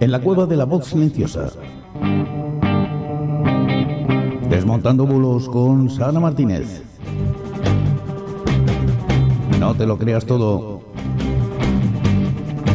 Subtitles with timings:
[0.00, 1.50] en la cueva de la voz silenciosa.
[4.50, 6.82] Desmontando bulos con Sara Martínez.
[9.58, 10.82] No te lo creas todo.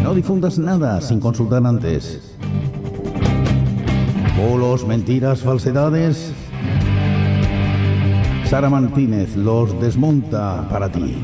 [0.04, 2.36] No difundas nada sin consultar antes.
[4.38, 6.34] Bulos, mentiras, falsedades.
[8.46, 11.24] Sara Martínez los desmonta para ti.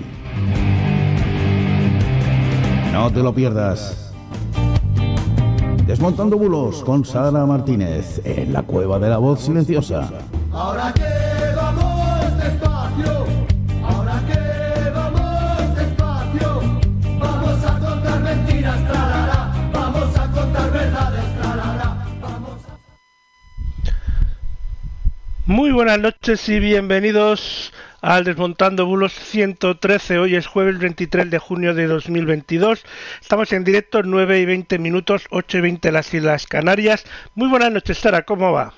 [2.94, 4.07] No te lo pierdas.
[5.88, 10.10] Desmontando bulos con Sara Martínez en la cueva de la voz silenciosa.
[10.52, 13.26] Ahora que vamos despacio,
[13.86, 16.62] ahora que vamos despacio,
[17.18, 22.78] vamos a contar mentiras, trarara, vamos a contar verdades, trarara, vamos a...
[25.46, 30.20] Muy buenas noches y bienvenidos al Desmontando Bulos 113.
[30.20, 32.84] Hoy es jueves 23 de junio de 2022.
[33.22, 37.06] Estamos en directo 9 y 20 minutos, 8 y 20 las Islas Canarias.
[37.36, 38.74] Muy buenas noches, Sara, ¿cómo va?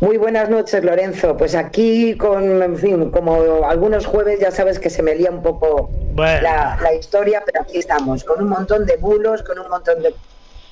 [0.00, 1.36] Muy buenas noches, Lorenzo.
[1.36, 5.42] Pues aquí, con, en fin, como algunos jueves ya sabes que se me lía un
[5.42, 6.42] poco Bueno.
[6.42, 10.14] la, la historia, pero aquí estamos, con un montón de bulos, con un montón de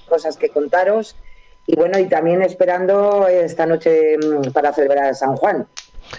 [0.09, 1.17] cosas que contaros.
[1.67, 5.67] Y bueno, y también esperando esta noche mm, para celebrar San Juan.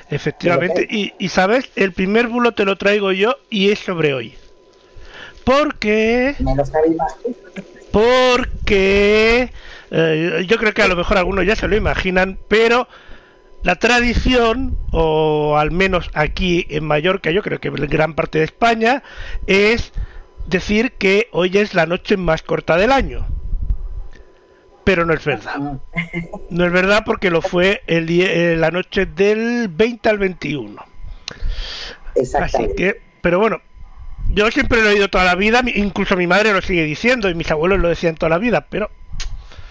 [0.09, 0.87] Efectivamente.
[0.89, 4.35] Y, y sabes, el primer bulo te lo traigo yo y es sobre hoy.
[5.43, 6.35] Porque...
[6.39, 6.63] Me lo
[7.93, 9.51] porque
[9.91, 12.87] eh, yo creo que a lo mejor algunos ya se lo imaginan, pero
[13.61, 18.45] la tradición, o al menos aquí en Mallorca, yo creo que en gran parte de
[18.45, 19.03] España,
[19.45, 19.93] es
[20.47, 23.27] decir que hoy es la noche más corta del año.
[24.83, 25.55] Pero no es verdad.
[26.49, 30.83] No es verdad porque lo fue el día- eh, la noche del 20 al 21.
[32.39, 33.61] Así que, pero bueno,
[34.29, 37.35] yo siempre lo he oído toda la vida, incluso mi madre lo sigue diciendo y
[37.35, 38.89] mis abuelos lo decían toda la vida, pero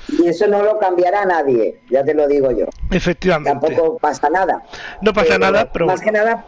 [0.08, 2.66] Y eso no lo cambiará nadie, ya te lo digo yo.
[2.90, 3.50] efectivamente.
[3.68, 4.62] Tampoco pasa nada.
[5.00, 6.44] No pasa nada, pero más que nada,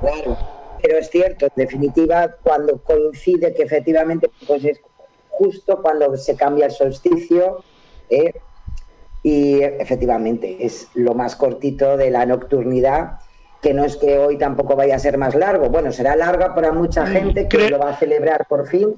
[0.00, 0.38] claro,
[0.82, 4.80] pero es cierto, en definitiva, cuando coincide que efectivamente pues es
[5.30, 7.62] justo cuando se cambia el solsticio,
[8.10, 8.34] ¿eh?
[9.22, 13.18] y efectivamente es lo más cortito de la nocturnidad,
[13.62, 16.72] que no es que hoy tampoco vaya a ser más largo, bueno, será larga para
[16.72, 18.94] mucha Mm, gente que lo va a celebrar por fin,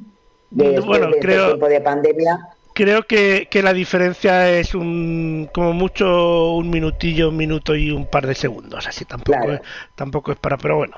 [0.51, 2.39] después Bueno, de este creo- tiempo de pandemia.
[2.75, 8.05] Creo que, que la diferencia es un como mucho un minutillo, un minuto y un
[8.07, 9.55] par de segundos, así tampoco Claro.
[9.55, 9.61] es,
[9.95, 10.95] tampoco es para, pero bueno.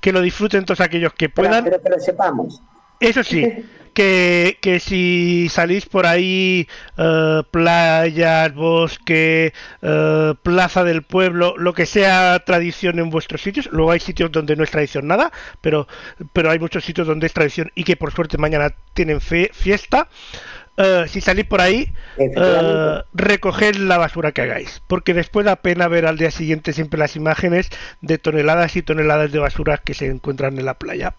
[0.00, 1.64] Que lo disfruten todos aquellos que Pero, puedan.
[1.64, 2.62] pero que lo sepamos.
[3.00, 3.50] Eso sí,
[3.94, 9.52] que, que si salís por ahí, eh, playas, bosque,
[9.82, 14.56] eh, plaza del pueblo, lo que sea tradición en vuestros sitios, luego hay sitios donde
[14.56, 15.86] no es tradición nada, pero,
[16.32, 20.08] pero hay muchos sitios donde es tradición y que por suerte mañana tienen fe- fiesta.
[20.76, 21.92] Eh, si salís por ahí,
[23.14, 27.16] recoged la basura que hagáis, porque después da pena ver al día siguiente siempre las
[27.16, 27.68] imágenes
[28.00, 31.14] de toneladas y toneladas de basura que se encuentran en la playa.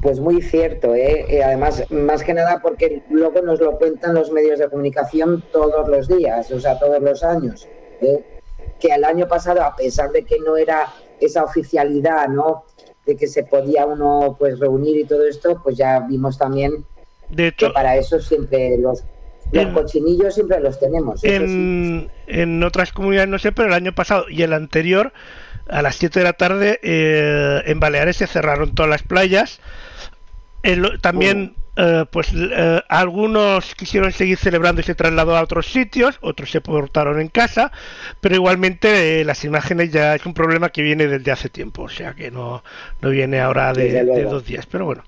[0.00, 1.26] Pues muy cierto, ¿eh?
[1.28, 5.88] Y además, más que nada porque luego nos lo cuentan los medios de comunicación todos
[5.88, 7.68] los días, o sea, todos los años.
[8.00, 8.24] ¿eh?
[8.78, 10.86] Que el año pasado, a pesar de que no era
[11.20, 12.64] esa oficialidad, ¿no?
[13.04, 16.84] De que se podía uno pues reunir y todo esto, pues ya vimos también
[17.28, 19.02] De que para eso siempre los,
[19.52, 21.20] los En- cochinillos siempre los tenemos.
[21.20, 21.28] sí.
[21.28, 25.12] en, en otras comunidades no sé, pero el año pasado y el anterior,
[25.70, 29.60] a las 7 de la tarde, eh, en Baleares se cerraron todas las playas.
[31.00, 36.50] También, eh, pues eh, algunos quisieron seguir celebrando y se trasladó a otros sitios, otros
[36.50, 37.72] se portaron en casa,
[38.20, 41.88] pero igualmente eh, las imágenes ya es un problema que viene desde hace tiempo, o
[41.88, 42.62] sea que no,
[43.00, 45.04] no viene ahora de, dos días, pero bueno.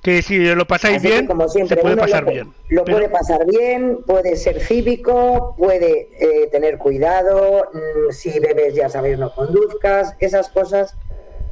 [0.00, 2.52] Que si lo pasáis Así bien, como siempre, se puede pasar lo, bien.
[2.68, 6.08] Lo pero- puede pasar bien, puede ser cívico, puede
[6.50, 10.96] tener cuidado, mm, si bebes ya sabes no conduzcas, esas cosas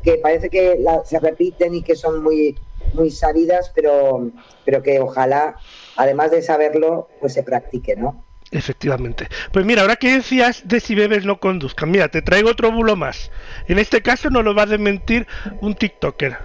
[0.02, 2.56] que parece que la- se repiten y que son muy
[2.94, 4.30] muy sabidas, pero
[4.64, 5.56] pero que ojalá,
[5.96, 8.24] además de saberlo, pues se practique, ¿no?
[8.52, 9.28] Efectivamente.
[9.52, 12.96] Pues mira, ahora que decías de si bebes no conduzcan, mira, te traigo otro bulo
[12.96, 13.30] más.
[13.68, 15.26] En este caso no lo va a desmentir
[15.60, 16.36] un TikToker.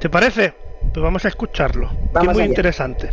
[0.00, 0.52] ¿Te parece?
[0.92, 1.90] Pues vamos a escucharlo.
[2.12, 2.50] Vamos es muy allá.
[2.50, 3.10] interesante.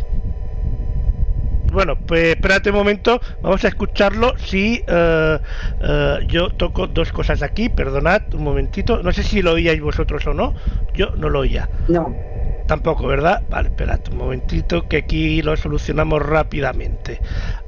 [1.72, 4.36] Bueno, pues espérate un momento, vamos a escucharlo.
[4.36, 5.38] Si eh,
[5.80, 9.02] eh, yo toco dos cosas aquí, perdonad un momentito.
[9.02, 10.54] No sé si lo oíais vosotros o no.
[10.92, 11.70] Yo no lo oía.
[11.88, 12.14] No,
[12.66, 13.44] Tampoco, ¿verdad?
[13.48, 17.20] Vale, esperad un momentito que aquí lo solucionamos rápidamente.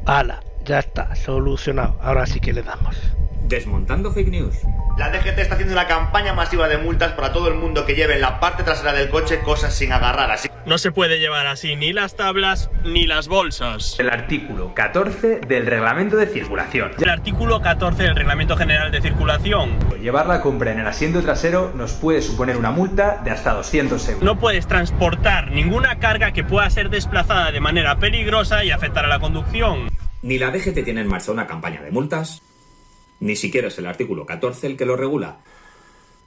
[0.05, 1.97] Ala, ya está, solucionado.
[2.01, 2.97] Ahora sí que le damos.
[3.45, 4.57] Desmontando fake news.
[4.97, 8.15] La DGT está haciendo una campaña masiva de multas para todo el mundo que lleve
[8.15, 10.31] en la parte trasera del coche cosas sin agarrar.
[10.31, 13.97] Así No se puede llevar así ni las tablas ni las bolsas.
[13.99, 16.93] El artículo 14 del reglamento de circulación.
[16.99, 19.77] El artículo 14 del reglamento general de circulación.
[20.01, 24.09] Llevar la compra en el asiento trasero nos puede suponer una multa de hasta 200
[24.09, 24.23] euros.
[24.23, 29.09] No puedes transportar ninguna carga que pueda ser desplazada de manera peligrosa y afectar a
[29.09, 29.89] la conducción.
[30.23, 32.41] Ni la DGT tiene en marcha una campaña de multas,
[33.21, 35.41] ni siquiera es el artículo 14 el que lo regula,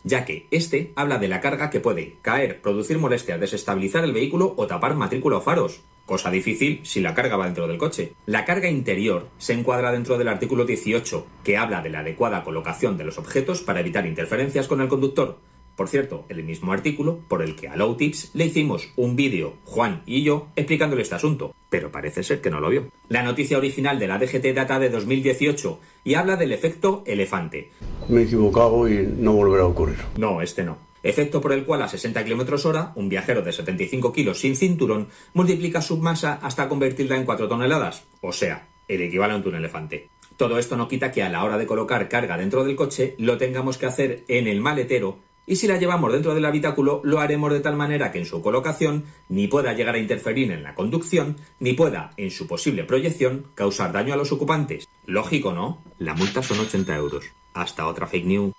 [0.04, 4.54] ya que este habla de la carga que puede caer, producir molestia, desestabilizar el vehículo
[4.57, 8.13] o tapar matrícula o faros, cosa difícil si la carga va dentro del coche.
[8.25, 12.98] La carga interior se encuadra dentro del artículo 18, que habla de la adecuada colocación
[12.98, 15.38] de los objetos para evitar interferencias con el conductor.
[15.77, 19.53] Por cierto, el mismo artículo por el que a Low Tips le hicimos un vídeo,
[19.63, 22.88] Juan y yo, explicándole este asunto, pero parece ser que no lo vio.
[23.09, 27.69] La noticia original de la DGT data de 2018 y habla del efecto elefante.
[28.09, 30.00] Me he equivocado y no volverá a ocurrir.
[30.18, 30.79] No, este no.
[31.03, 35.09] Efecto por el cual a 60 km hora, un viajero de 75 kilos sin cinturón
[35.35, 40.09] multiplica su masa hasta convertirla en 4 toneladas, o sea, el equivalente a un elefante.
[40.38, 43.38] Todo esto no quita que a la hora de colocar carga dentro del coche lo
[43.38, 47.52] tengamos que hacer en el maletero y si la llevamos dentro del habitáculo lo haremos
[47.52, 51.38] de tal manera que en su colocación ni pueda llegar a interferir en la conducción,
[51.60, 54.88] ni pueda, en su posible proyección, causar daño a los ocupantes.
[55.06, 55.82] Lógico, ¿no?
[55.98, 57.26] La multa son 80 euros.
[57.54, 58.54] Hasta otra fake news.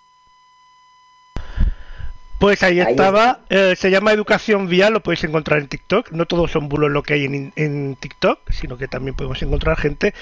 [2.40, 6.12] Pues ahí, Ahí estaba, eh, se llama Educación Vial, lo podéis encontrar en TikTok.
[6.12, 9.76] No todos son bulos lo que hay en, en TikTok, sino que también podemos encontrar
[9.76, 10.14] gente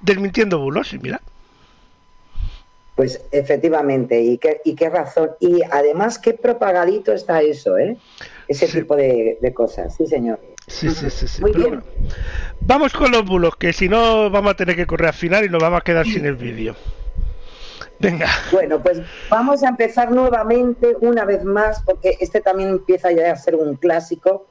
[0.00, 0.92] desmintiendo bulos.
[0.94, 1.20] Y mira,
[2.98, 5.30] Pues efectivamente, y qué, y qué razón.
[5.38, 7.96] Y además, qué propagadito está eso, ¿eh?
[8.48, 8.80] Ese Sí.
[8.80, 10.40] tipo de, de cosas, sí, señor.
[10.66, 11.28] sí, sí, sí.
[11.28, 11.40] sí.
[11.40, 11.80] Muy Pero bien.
[12.00, 12.14] bueno,
[12.60, 15.48] vamos con los bulos, que si no vamos a tener que correr al final y
[15.48, 16.74] nos vamos a quedar sin el vídeo.
[18.00, 19.00] Venga, Bueno, pues
[19.30, 23.76] vamos a empezar nuevamente, una vez más, porque este también empieza ya a ser un
[23.76, 24.46] clásico.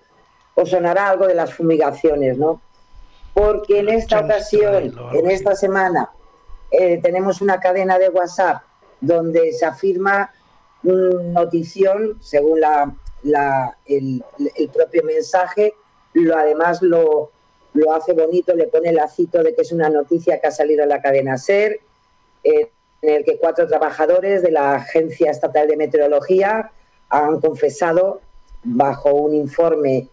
[0.56, 2.62] Os sonará algo de las fumigaciones, ¿no?
[3.34, 6.12] Porque en esta ocasión, o en esta semana,
[6.72, 8.62] eh, tenemos una cadena de WhatsApp
[9.02, 10.32] donde se afirma
[10.84, 12.94] una notición, según la,
[13.24, 14.24] la- el,
[14.74, 15.74] propio mensaje,
[16.14, 17.32] lo además lo,
[17.74, 20.84] lo hace bonito, le pone el lacito de que es una noticia que ha salido
[20.84, 21.80] en la cadena SER,
[22.44, 22.72] eh,
[23.02, 26.72] en el que cuatro trabajadores de la Agencia Estatal de Meteorología
[27.10, 28.22] han confesado,
[28.64, 30.08] bajo un informe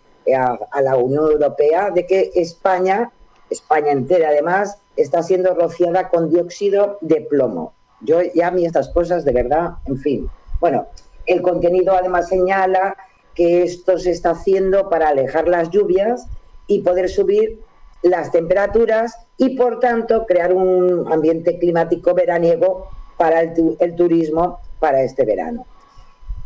[0.73, 3.11] a la Unión Europea, de que España,
[3.55, 7.73] España entera además, está siendo rociada con dióxido de plomo.
[8.01, 10.29] Yo ya a mí estas cosas, de verdad, en fin.
[10.61, 10.87] Bueno,
[11.27, 12.97] el contenido además señala
[13.35, 16.27] que esto se está haciendo para alejar las lluvias
[16.67, 17.61] y poder subir
[18.03, 24.59] las temperaturas y por tanto crear un ambiente climático veraniego para el, tu- el turismo
[24.79, 25.65] para este verano.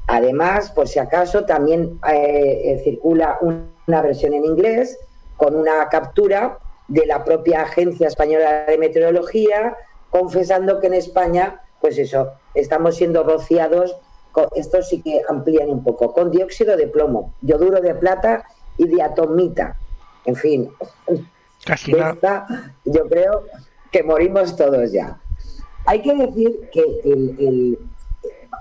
[0.06, 4.98] Además, por si acaso, también eh, eh, circula un- una versión en inglés
[5.36, 9.76] con una captura de la propia Agencia Española de Meteorología
[10.10, 13.96] confesando que en España, pues eso, estamos siendo rociados,
[14.32, 18.44] con, esto sí que amplían un poco, con dióxido de plomo, yoduro de plata
[18.78, 19.76] y diatomita.
[20.24, 20.70] En fin,
[21.64, 22.46] casi de esta
[22.84, 23.44] yo creo
[23.92, 25.18] que morimos todos ya.
[25.86, 27.78] Hay que decir que el, el-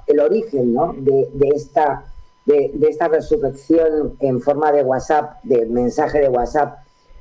[0.08, 0.94] el origen ¿no?
[0.98, 2.06] de, de esta,
[2.46, 6.78] de, de esta resurrección en forma de WhatsApp, de mensaje de WhatsApp,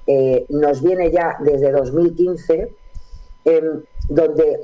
[0.07, 2.73] eh, nos viene ya desde 2015,
[3.45, 4.61] em, donde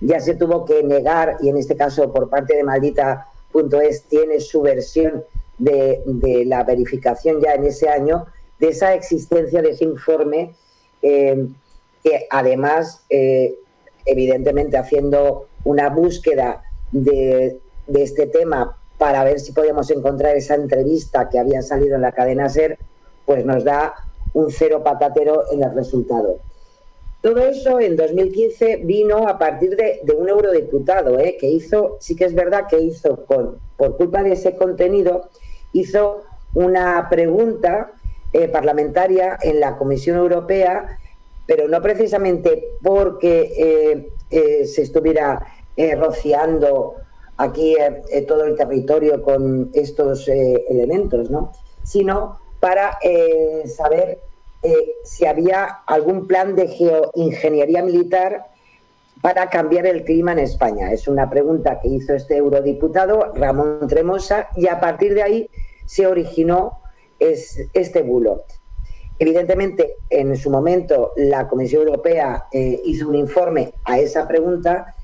[0.00, 4.60] ya se tuvo que negar, y en este caso por parte de maldita.es tiene su
[4.60, 5.24] versión
[5.58, 8.26] de, de la verificación ya en ese año,
[8.58, 10.54] de esa existencia de ese informe,
[11.02, 11.48] eh,
[12.02, 13.58] que además, eh,
[14.04, 21.28] evidentemente haciendo una búsqueda de, de este tema para ver si podíamos encontrar esa entrevista
[21.28, 22.78] que había salido en la cadena SER,
[23.24, 23.94] pues nos da
[24.36, 26.38] un cero patatero en el resultado.
[27.22, 31.38] Todo eso en 2015 vino a partir de, un eurodiputado, ¿eh?
[31.40, 35.30] que hizo, sí que es verdad que hizo, con, por culpa de ese contenido,
[35.72, 37.92] hizo una pregunta
[38.34, 40.98] eh, parlamentaria en la Comisión Europea,
[41.46, 45.46] pero no precisamente porque eh, se estuviera
[45.98, 46.96] rociando
[47.36, 47.76] aquí
[48.26, 51.52] todo el territorio con estos elementos, ¿no?
[51.82, 54.18] sino para eh, saber
[54.62, 58.46] eh, si había algún plan de geoingeniería militar
[59.22, 60.92] para cambiar el clima en España.
[60.92, 65.50] Es una pregunta que hizo este eurodiputado, Ramón Tremosa, y a partir de ahí
[65.84, 66.80] se originó
[67.18, 68.44] es, este bulo.
[69.18, 74.94] Evidentemente, en su momento, la Comisión Europea eh, hizo un informe a esa pregunta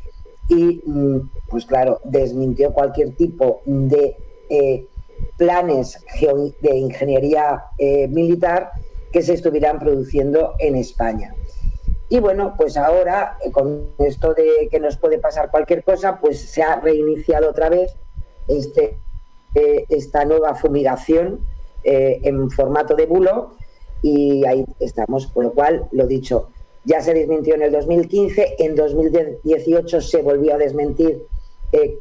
[0.49, 4.17] y, mm, pues claro, desmintió cualquier tipo de
[5.37, 5.99] planes
[6.61, 8.71] de ingeniería eh, militar
[9.11, 11.35] que se estuvieran produciendo en España.
[12.09, 16.41] Y bueno, pues ahora, eh, con esto de que nos puede pasar cualquier cosa, pues
[16.41, 17.97] se ha reiniciado otra vez
[18.49, 18.99] este,
[19.55, 21.41] eh, esta nueva fumigación
[21.85, 23.57] en formato de bulo
[24.03, 25.27] y ahí estamos.
[25.27, 26.51] Con lo cual, lo dicho,
[26.85, 31.27] ya se desmintió en el 2015, en 2018 se volvió a desmentir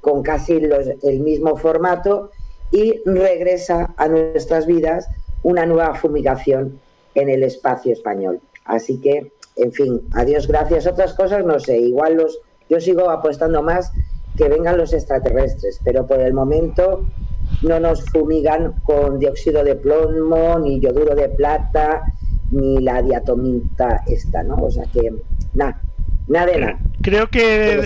[0.02, 0.62] con casi
[1.02, 2.30] el mismo formato
[2.72, 5.08] y regresa a nuestras vidas
[5.44, 6.80] una nueva fumigación
[7.16, 8.40] en el espacio español.
[8.66, 10.88] Así que, en fin, adiós, gracias.
[10.88, 13.92] Otras cosas no sé, igual los, yo sigo apostando más
[14.38, 17.06] que vengan los extraterrestres, pero por el momento
[17.62, 22.02] no nos fumigan con dióxido de plomo, ni yoduro de plata,
[22.52, 24.56] ni la diatomita esta, ¿no?
[24.56, 25.14] O sea que,
[25.54, 25.82] nada,
[26.28, 26.80] nada de nada.
[27.02, 27.84] Creo que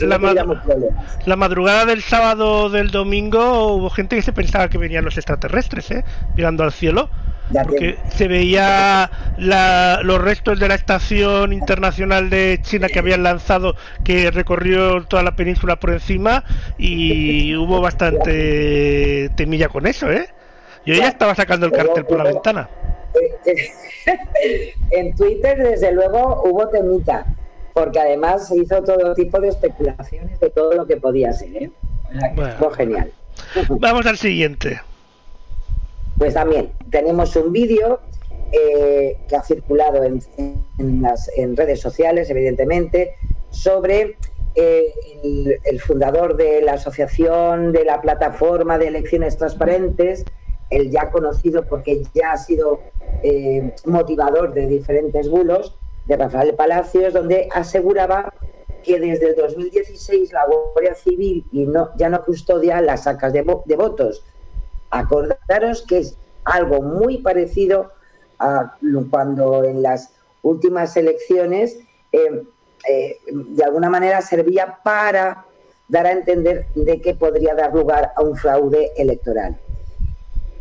[1.25, 5.89] la, madrugada del sábado del domingo hubo gente que se pensaba que venían los extraterrestres,
[5.91, 6.03] ¿eh?
[6.35, 7.09] Mirando al cielo.
[7.51, 13.21] Ya Porque se veía la- los restos de la estación internacional de China que habían
[13.21, 16.43] lanzado, que recorrió toda la península por encima
[16.77, 20.27] y hubo bastante temilla con eso, ¿eh?
[20.85, 22.69] Yo ya estaba sacando el cartel por la ventana.
[24.91, 27.25] en Twitter, desde luego, hubo temita,
[27.75, 31.71] porque además se hizo todo tipo de especulaciones de todo lo que podía ser, ¿eh?
[32.33, 32.47] Bueno.
[32.47, 33.11] estuvo genial.
[33.69, 34.79] Vamos al siguiente.
[36.17, 37.99] Pues también tenemos un vídeo
[38.53, 40.23] eh, que ha circulado en,
[40.79, 43.15] en las, en redes sociales, evidentemente,
[43.49, 44.15] sobre
[44.55, 44.93] eh,
[45.25, 50.23] el, el fundador de la asociación de la plataforma de elecciones transparentes,
[50.69, 52.79] el ya conocido porque ya ha sido
[53.21, 55.75] eh, motivador de diferentes bulos,
[56.05, 58.33] de Rafael Palacios, donde aseguraba
[58.83, 61.43] que desde el 2016 la Guardia Civil
[61.97, 64.23] ya no custodia las sacas de, vo- de votos,
[64.91, 67.91] acordaros que es algo muy parecido
[68.39, 68.75] a
[69.09, 70.11] cuando en las
[70.43, 71.79] últimas elecciones
[72.11, 72.43] eh,
[72.87, 75.45] eh, de alguna manera servía para
[75.87, 79.57] dar a entender de que podría dar lugar a un fraude electoral.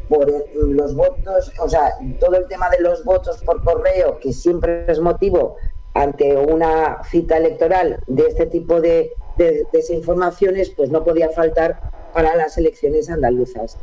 [0.08, 4.84] Por los votos, o sea, todo el tema de los votos por correo, que siempre
[4.86, 5.56] es motivo
[5.94, 11.80] ante una cita electoral de este tipo de, de desinformaciones, pues no podía faltar
[12.12, 13.76] para las elecciones andaluzas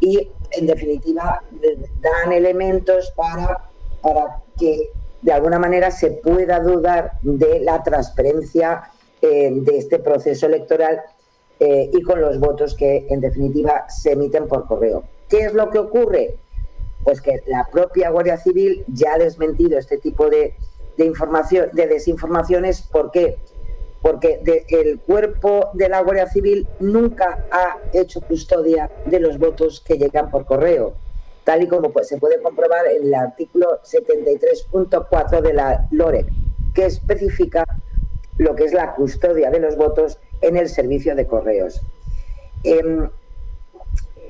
[0.00, 3.68] y en definitiva de- dan elementos para,
[4.02, 4.90] para que
[5.22, 8.82] de alguna manera se pueda dudar de la transparencia
[9.22, 11.00] eh, de este proceso electoral
[11.60, 15.04] eh, y con los votos que en definitiva se emiten por correo.
[15.30, 16.36] ¿Qué es lo que ocurre?
[17.04, 20.54] Pues que la propia Guardia Civil ya ha desmentido este tipo de,
[20.96, 22.82] de información, de desinformaciones.
[22.82, 23.38] ¿Por qué?
[24.02, 29.98] Porque el cuerpo de la Guardia Civil nunca ha hecho custodia de los votos que
[29.98, 30.94] llegan por correo,
[31.44, 36.26] tal y como pues, se puede comprobar en el artículo 73.4 de la LOREC,
[36.74, 37.64] que especifica
[38.36, 41.82] lo que es la custodia de los votos en el servicio de correos.
[42.64, 43.08] Em,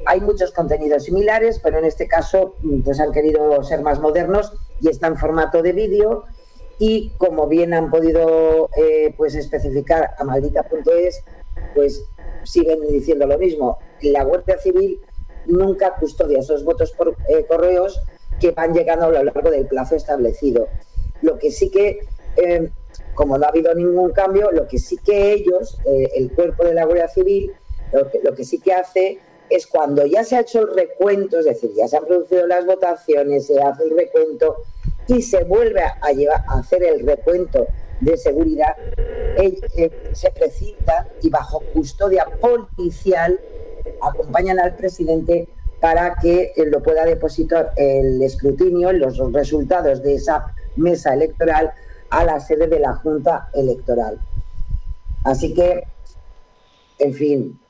[0.07, 4.52] hay muchos contenidos similares, pero en este caso mm, pues han querido ser más modernos
[4.80, 6.25] y está en formato de vídeo
[6.78, 11.25] y como bien han podido eh, pues especificar a maldita.es,
[11.75, 12.04] pues
[12.45, 13.78] siguen diciendo lo mismo.
[14.00, 15.00] La Guardia Civil
[15.47, 18.00] nunca custodia esos votos por eh, correos
[18.40, 20.69] que van llegando a lo largo del plazo establecido.
[21.23, 22.00] Lo que sí que,
[22.37, 22.71] eh,
[23.14, 26.75] como no ha habido ningún cambio, lo que sí que ellos, eh, el cuerpo de
[26.75, 27.52] la Guardia Civil,
[27.92, 29.19] lo que, lo que sí que hace
[29.50, 32.64] es cuando ya se ha hecho el recuento, es decir, ya se han producido las
[32.64, 34.57] votaciones, se hace el recuento
[35.09, 35.99] y se vuelve a,
[36.49, 37.66] hacer el recuento
[38.00, 43.38] de seguridad, eh, eh, se precipitan y bajo custodia policial
[44.00, 45.49] acompañan al presidente
[45.80, 51.73] para que eh, lo pueda depositar el escrutinio, los resultados de esa mesa electoral
[52.11, 54.21] a la sede de la Junta Electoral.
[55.25, 55.85] Así que,
[56.99, 57.61] en fin,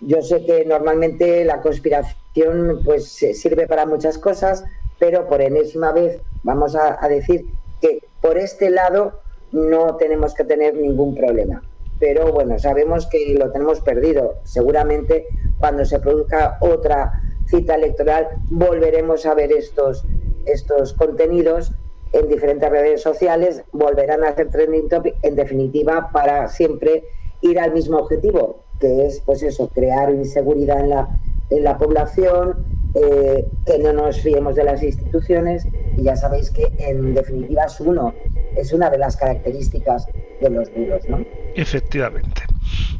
[0.00, 4.64] yo sé que normalmente la conspiración pues sirve para muchas cosas,
[4.98, 7.46] pero por enésima vez vamos a, a decir
[7.80, 9.20] que por este lado
[9.52, 11.62] no tenemos que tener ningún problema.
[11.98, 14.36] Pero bueno, sabemos que lo tenemos perdido.
[14.44, 15.26] Seguramente
[15.58, 20.04] cuando se produzca otra cita electoral volveremos a ver estos,
[20.46, 21.72] estos contenidos
[22.12, 27.04] en diferentes redes sociales, volverán a ser trending topic, en definitiva, para siempre
[27.40, 31.08] ir al mismo objetivo, que es, pues eso, crear inseguridad en la,
[31.50, 36.66] en la población, eh, que no nos fiemos de las instituciones, y ya sabéis que,
[36.78, 38.14] en definitiva, es uno,
[38.56, 40.06] es una de las características
[40.40, 41.24] de los duros, ¿no?
[41.54, 42.42] Efectivamente.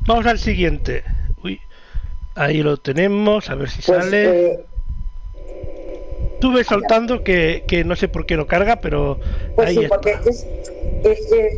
[0.06, 1.02] Vamos al siguiente.
[1.42, 1.58] Uy,
[2.34, 4.46] ahí lo tenemos, a ver si Pues, sale.
[4.52, 4.64] eh,
[6.40, 9.20] Estuve soltando que, que no sé por qué no carga, pero
[9.54, 9.96] Pues ahí sí, está.
[9.96, 10.46] porque es,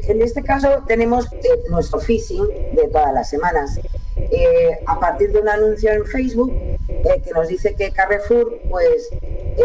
[0.09, 1.39] en este caso tenemos eh,
[1.71, 3.79] nuestro phishing de todas las semanas.
[4.17, 6.53] Eh, a partir de un anuncio en Facebook
[6.89, 9.09] eh, que nos dice que Carrefour pues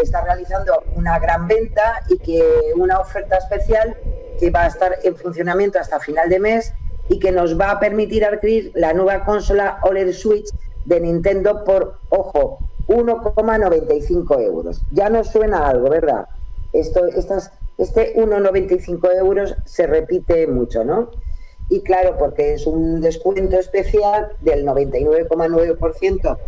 [0.00, 2.40] está realizando una gran venta y que
[2.76, 3.96] una oferta especial
[4.38, 6.72] que va a estar en funcionamiento hasta final de mes
[7.08, 10.48] y que nos va a permitir adquirir la nueva consola OLED Switch
[10.84, 14.82] de Nintendo por, ojo, 1,95 euros.
[14.90, 16.26] Ya nos suena algo, ¿verdad?
[16.72, 21.10] Esto, estas, este 1,95 euros se repite mucho, ¿no?
[21.68, 26.38] Y claro, porque es un descuento especial del 99,9%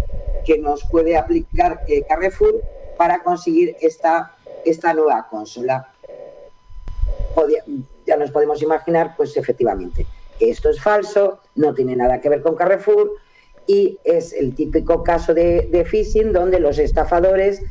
[0.45, 2.63] que nos puede aplicar eh, Carrefour
[2.97, 5.93] para conseguir esta, esta nueva consola.
[8.07, 10.07] Ya nos podemos imaginar, pues efectivamente,
[10.39, 13.13] que esto es falso, no tiene nada que ver con Carrefour
[13.71, 17.63] y es el típico caso de, phishing donde los estafadores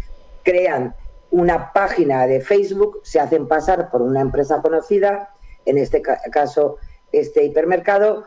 [0.43, 0.95] crean
[1.29, 5.33] una página de Facebook, se hacen pasar por una empresa conocida,
[5.65, 6.77] en este ca- caso
[7.11, 8.23] este hipermercado,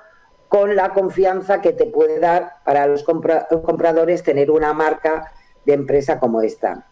[0.48, 5.32] con la confianza que te puede dar para los compra- compradores tener una marca
[5.64, 6.86] de empresa como esta.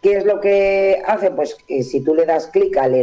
[0.00, 1.30] ¿Qué es lo que hace?
[1.30, 2.94] Pues que si tú le das clic al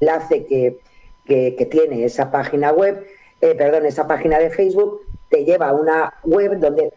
[0.00, 0.80] enlace que,
[1.24, 3.06] que- que tiene esa página web,
[3.40, 5.00] eh, perdón, esa página de Facebook,
[5.30, 6.92] te lleva a una web donde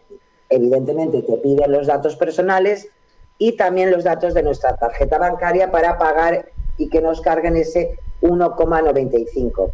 [0.50, 2.90] evidentemente te piden los datos personales
[3.38, 7.98] y también los datos de nuestra tarjeta bancaria para pagar y que nos carguen ese
[8.22, 9.72] 1,95.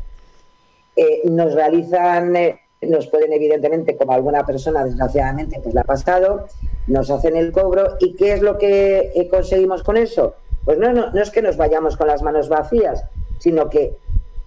[0.96, 6.48] Eh, nos realizan, eh, nos pueden evidentemente, como alguna persona desgraciadamente pues la ha pasado,
[6.88, 10.36] nos hacen el cobro y ¿qué es lo que eh, conseguimos con eso?
[10.66, 13.06] Pues no, no, no es que nos vayamos con las manos vacías,
[13.40, 13.96] sino que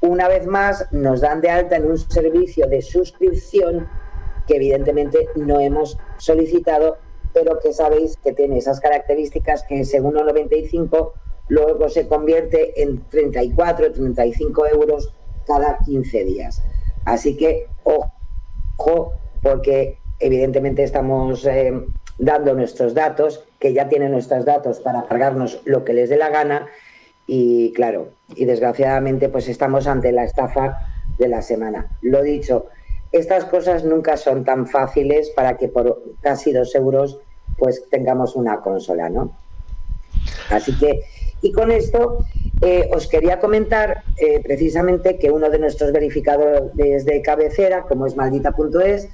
[0.00, 3.88] una vez más nos dan de alta en un servicio de suscripción
[4.46, 6.98] que evidentemente no hemos solicitado,
[7.32, 11.12] pero que sabéis que tiene esas características que según 1,95
[11.48, 15.12] luego se convierte en 34, 35 euros
[15.46, 16.62] cada 15 días.
[17.04, 17.66] Así que
[18.76, 21.72] ojo, porque evidentemente estamos eh,
[22.18, 26.30] dando nuestros datos, que ya tienen nuestros datos para cargarnos lo que les dé la
[26.30, 26.66] gana
[27.26, 30.86] y claro, y desgraciadamente pues estamos ante la estafa
[31.18, 31.96] de la semana.
[32.00, 32.66] Lo dicho,
[33.12, 37.18] estas cosas nunca son tan fáciles para que por casi dos euros
[37.58, 39.36] pues tengamos una consola, ¿no?
[40.50, 41.02] Así que,
[41.42, 42.24] y con esto
[42.62, 48.16] eh, os quería comentar eh, precisamente que uno de nuestros verificadores de cabecera, como es
[48.16, 49.08] maldita.es,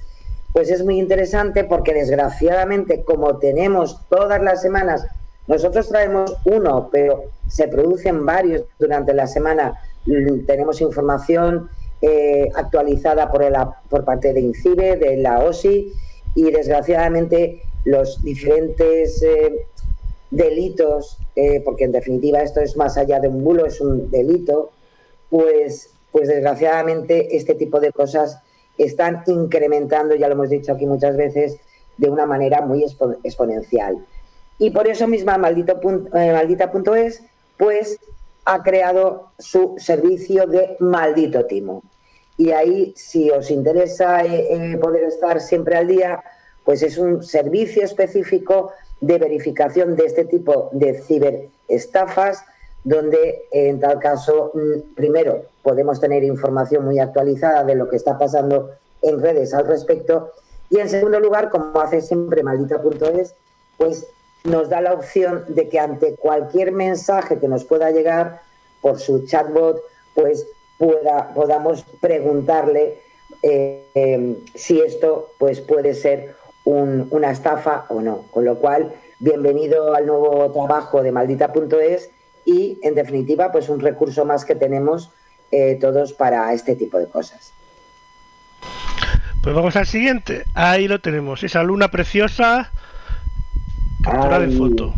[0.52, 5.06] pues es muy interesante porque desgraciadamente como tenemos todas las semanas,
[5.46, 11.70] nosotros traemos uno, pero se producen varios durante la semana, mm, tenemos información
[12.02, 15.92] eh, actualizada por, la, por parte de INCIBE, de la OSI,
[16.34, 19.66] y desgraciadamente los diferentes eh,
[20.30, 24.70] delitos, eh, porque en definitiva esto es más allá de un bulo, es un delito,
[25.30, 28.38] pues, pues desgraciadamente este tipo de cosas
[28.76, 31.56] están incrementando, ya lo hemos dicho aquí muchas veces,
[31.96, 34.04] de una manera muy expo- exponencial.
[34.58, 37.22] Y por eso misma maldito pun- eh, maldita.es
[37.56, 37.98] pues
[38.48, 41.82] ha creado su servicio de maldito timo.
[42.38, 46.22] Y ahí, si os interesa eh, eh, poder estar siempre al día,
[46.64, 52.42] pues es un servicio específico de verificación de este tipo de ciberestafas,
[52.84, 58.16] donde en tal caso, mm, primero, podemos tener información muy actualizada de lo que está
[58.16, 58.70] pasando
[59.02, 60.32] en redes al respecto,
[60.70, 63.34] y en segundo lugar, como hace siempre maldita.es,
[63.76, 64.06] pues
[64.44, 68.40] nos da la opción de que ante cualquier mensaje que nos pueda llegar
[68.80, 69.80] por su chatbot,
[70.14, 70.46] pues
[70.78, 73.00] podamos preguntarle
[73.42, 78.24] eh, eh, si esto pues puede ser un- una estafa o no.
[78.30, 82.10] Con lo cual, bienvenido al nuevo trabajo de maldita.es
[82.44, 85.10] y, en definitiva, pues un recurso más que tenemos
[85.50, 87.52] eh, todos para este tipo de cosas.
[89.42, 90.44] Pues vamos al siguiente.
[90.54, 91.42] Ahí lo tenemos.
[91.42, 92.70] Esa luna preciosa.
[94.02, 94.94] Captura de foto.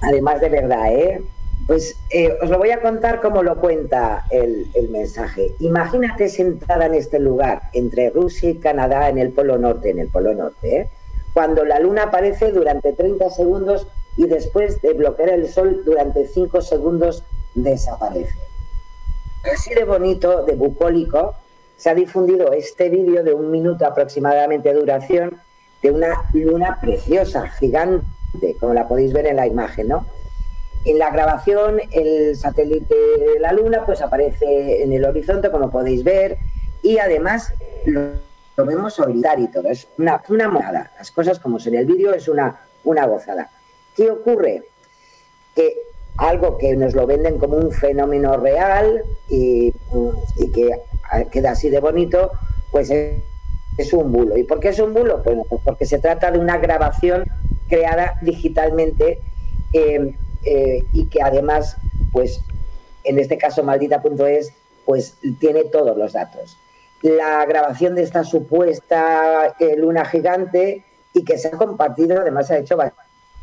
[0.00, 1.22] Además de verdad, ¿eh?
[1.66, 5.54] Pues eh, os lo voy a contar como lo cuenta el, el mensaje.
[5.58, 10.08] Imagínate sentada en este lugar, entre Rusia y Canadá, en el Polo Norte, en el
[10.08, 10.90] Polo Norte, ¿eh?
[11.34, 16.62] cuando la luna aparece durante 30 segundos y después de bloquear el sol durante 5
[16.62, 17.22] segundos
[17.54, 18.34] desaparece.
[19.52, 21.34] Así de bonito, de bucólico,
[21.76, 25.40] se ha difundido este vídeo de un minuto aproximadamente de duración
[25.80, 28.04] de una luna preciosa, gigante,
[28.60, 30.06] como la podéis ver en la imagen, ¿no?
[30.84, 36.04] en la grabación el satélite de la Luna pues aparece en el horizonte, como podéis
[36.04, 36.38] ver,
[36.82, 37.52] y además
[37.84, 39.68] lo, vemos orbitar y todo.
[39.68, 40.92] Es una, una monada.
[40.96, 41.74] Las cosas como son.
[41.74, 43.50] El vídeo es una, una gozada.
[43.94, 44.64] ¿Qué ocurre?
[45.54, 45.76] Que
[46.16, 49.72] algo que nos lo venden como un fenómeno real y,
[50.52, 50.80] que
[51.30, 52.32] queda así de bonito,
[52.70, 53.22] pues es,
[53.76, 54.36] es un bulo.
[54.36, 55.22] ¿Y por qué es un bulo?
[55.22, 57.24] Pues porque se trata de una grabación
[57.68, 59.20] creada digitalmente
[59.72, 61.76] eh, eh, y que además,
[62.12, 62.40] pues
[63.04, 64.52] en este caso maldita.es,
[64.84, 66.56] pues tiene todos los datos.
[67.02, 72.54] La grabación de esta supuesta eh, luna gigante y que se ha compartido, además se
[72.54, 72.76] ha hecho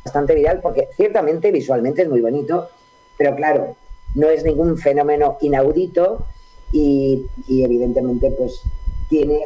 [0.04, 2.70] bastante viral porque ciertamente visualmente es muy bonito,
[3.18, 3.76] pero claro,
[4.14, 6.26] no es ningún fenómeno inaudito
[6.72, 8.62] y, y evidentemente pues
[9.10, 9.40] tiene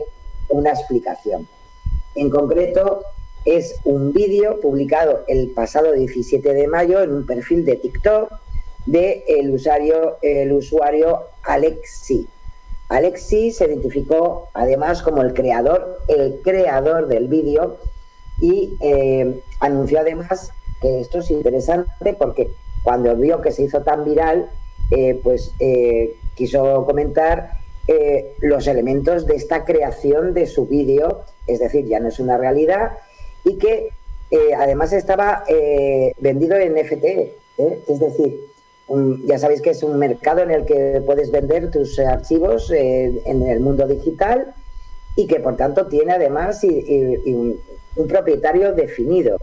[0.49, 1.47] una explicación.
[2.15, 3.03] En concreto,
[3.45, 8.31] es un vídeo publicado el pasado 17 de mayo en un perfil de TikTok
[8.85, 12.27] de el usuario, el usuario Alexi.
[12.89, 17.77] Alexi se identificó además como el creador, el creador del vídeo
[18.41, 22.49] y eh, anunció además que esto es interesante porque
[22.83, 24.49] cuando vio que se hizo tan viral,
[24.91, 27.59] eh, pues eh, quiso comentar
[28.41, 32.91] los elementos de esta creación de su vídeo, es decir, ya no es una realidad,
[33.43, 33.89] y que
[34.31, 37.83] eh, además estaba eh, vendido en NFT, ¿eh?
[37.87, 38.39] es decir,
[39.25, 43.43] ya sabéis que es un mercado en el que puedes vender tus archivos eh, en
[43.47, 44.53] el mundo digital
[45.15, 47.59] y que por tanto tiene además un,
[48.07, 49.37] propietario definido.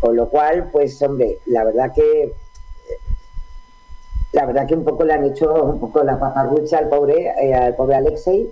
[0.00, 2.32] Con lo cual, pues hombre, la verdad que
[4.32, 7.76] la verdad que un poco le han hecho un poco la paparrucha al pobre, al
[7.76, 8.50] pobre Alexei,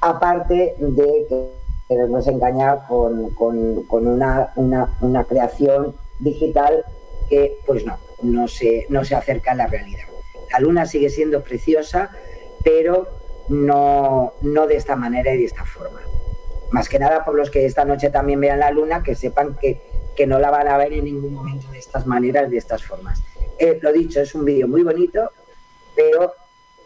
[0.00, 1.57] aparte de que
[1.88, 6.84] nos engaña con, con, con una, una, una, creación digital
[7.28, 10.04] que pues no, no se, no se acerca a la realidad.
[10.52, 12.10] La luna sigue siendo preciosa,
[12.62, 13.08] pero
[13.48, 16.00] no, no de esta manera y de esta forma.
[16.70, 19.80] Más que nada por los que esta noche también vean la luna, que sepan que,
[20.14, 23.22] que no la van a ver en ningún momento de estas maneras, de estas formas
[23.58, 25.30] eh, lo dicho, es un vídeo muy bonito,
[25.94, 26.32] pero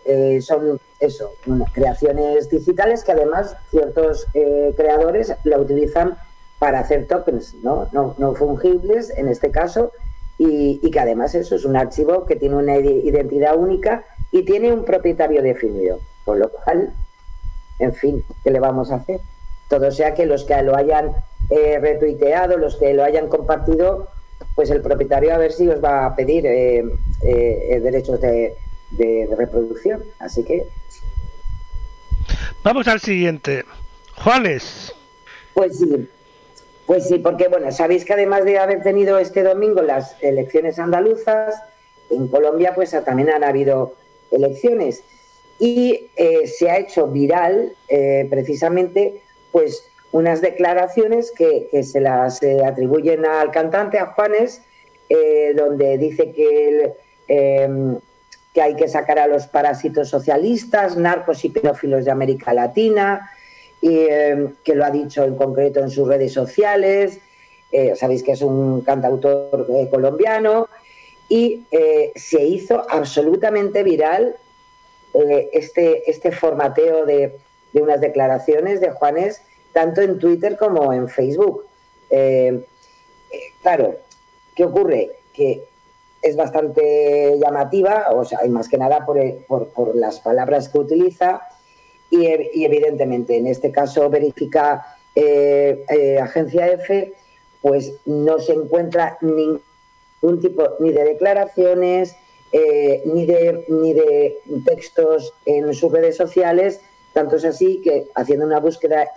[0.04, 1.34] eh, son eso,
[1.72, 6.16] creaciones digitales que además ciertos eh, creadores la utilizan
[6.58, 7.88] para hacer tokens ¿no?
[7.92, 9.92] No, no fungibles en este caso
[10.38, 14.84] y, que además eso es un archivo que tiene una identidad única y tiene un
[14.84, 16.92] propietario definido, con lo cual,
[17.78, 19.20] en fin, ¿qué le vamos a hacer?
[19.68, 21.12] Todo sea que los que lo hayan
[21.48, 24.08] eh, retuiteado, los que lo hayan compartido,
[24.56, 26.42] pues el propietario a ver si os va a pedir
[27.22, 28.56] derechos de,
[28.92, 30.02] de, de, reproducción.
[30.18, 30.66] Así que.
[32.62, 33.64] Vamos al siguiente.
[34.14, 34.94] Juanes.
[35.54, 36.08] Pues sí.
[36.86, 41.54] Pues sí, porque bueno, sabéis que además de haber tenido este domingo las elecciones andaluzas,
[42.10, 43.94] en Colombia pues también han habido
[44.30, 45.02] elecciones
[45.58, 52.42] y eh, se ha hecho viral eh, precisamente pues unas declaraciones que, que se las
[52.42, 54.62] eh, atribuyen al cantante, a Juanes,
[55.54, 56.92] donde dice que, el,
[57.28, 57.68] eh,
[58.52, 63.30] que hay que sacar a los parásitos socialistas, narcos y pedófilos de América Latina,
[63.80, 64.06] y
[64.62, 67.18] que lo ha dicho en concreto en sus redes sociales.
[67.96, 70.68] sabéis que es un cantautor colombiano
[71.28, 71.64] y
[72.14, 74.36] se hizo absolutamente viral
[75.52, 77.38] este, este formateo de,
[77.72, 81.64] de unas declaraciones de Juanes tanto en Twitter como en Facebook.
[82.10, 82.62] Eh,
[83.30, 83.96] eh, claro,
[84.54, 85.10] ¿qué ocurre?
[85.32, 85.64] Que
[86.22, 91.42] es bastante llamativa, o sea, y más que nada por, por, las palabras que utiliza,
[92.10, 97.12] y, y, evidentemente en este caso verifica eh, eh, Agencia F,
[97.60, 102.16] pues no se encuentra ningún tipo ni de declaraciones,
[102.52, 106.80] eh, ni, de, ni de textos en sus redes sociales.
[107.12, 109.10] Tanto es así que haciendo una búsqueda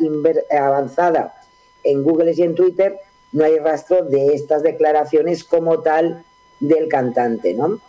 [0.52, 1.36] avanzada
[1.84, 2.98] en Google y en Twitter,
[3.32, 6.26] no hay rastro de estas declaraciones como tal
[6.60, 7.80] del cantante, ¿no?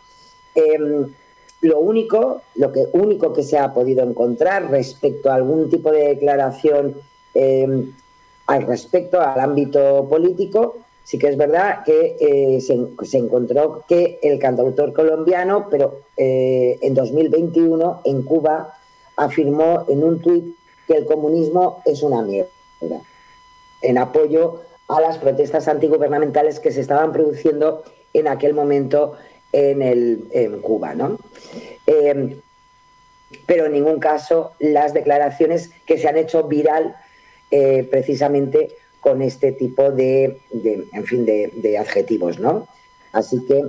[0.54, 0.78] Eh,
[1.62, 6.08] lo único, lo que único que se ha podido encontrar respecto a algún tipo de
[6.08, 6.96] declaración
[7.34, 7.86] eh,
[8.46, 14.18] al respecto al ámbito político, sí que es verdad que eh, se, se, encontró que
[14.22, 18.74] el cantautor colombiano, pero eh, en 2021 en Cuba
[19.16, 23.00] afirmó en un tuit que el comunismo es una mierda,
[23.82, 27.82] en apoyo a las protestas antigubernamentales que se estaban produciendo
[28.18, 29.14] en aquel momento
[29.52, 30.94] en, el, en Cuba.
[30.94, 31.18] ¿no?
[31.86, 32.40] Eh,
[33.44, 36.96] pero en ningún caso las declaraciones que se han hecho viral
[37.50, 42.38] eh, precisamente con este tipo de, de en fin, de, de, adjetivos.
[42.38, 42.66] ¿no?
[43.12, 43.62] Así que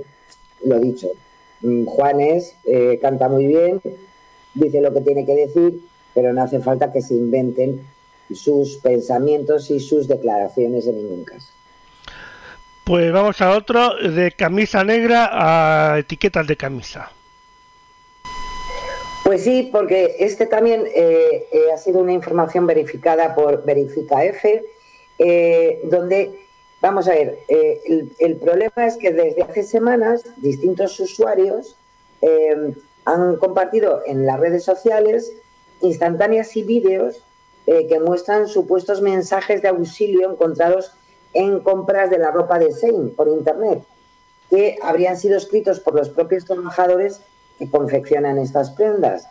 [0.64, 1.08] lo dicho,
[1.60, 3.80] mm, Juanes eh, canta muy bien,
[4.54, 5.80] dice lo que tiene que decir,
[6.14, 7.86] pero no hace falta que se inventen
[8.34, 11.57] sus pensamientos y sus declaraciones en ningún caso.
[12.88, 17.12] Pues vamos a otro, de camisa negra a etiquetas de camisa.
[19.24, 24.64] Pues sí, porque este también eh, eh, ha sido una información verificada por Verifica F,
[25.18, 26.46] eh, donde,
[26.80, 31.76] vamos a ver, el, el, problema es que desde hace semanas distintos usuarios
[33.04, 35.30] han compartido en las redes sociales
[35.82, 37.22] instantáneas y vídeos
[37.66, 40.92] que muestran supuestos mensajes de auxilio encontrados
[41.32, 43.82] en compras de la ropa de Sein por Internet,
[44.50, 47.20] que habrían sido escritos por los propios trabajadores
[47.58, 49.28] que confeccionan estas prendas.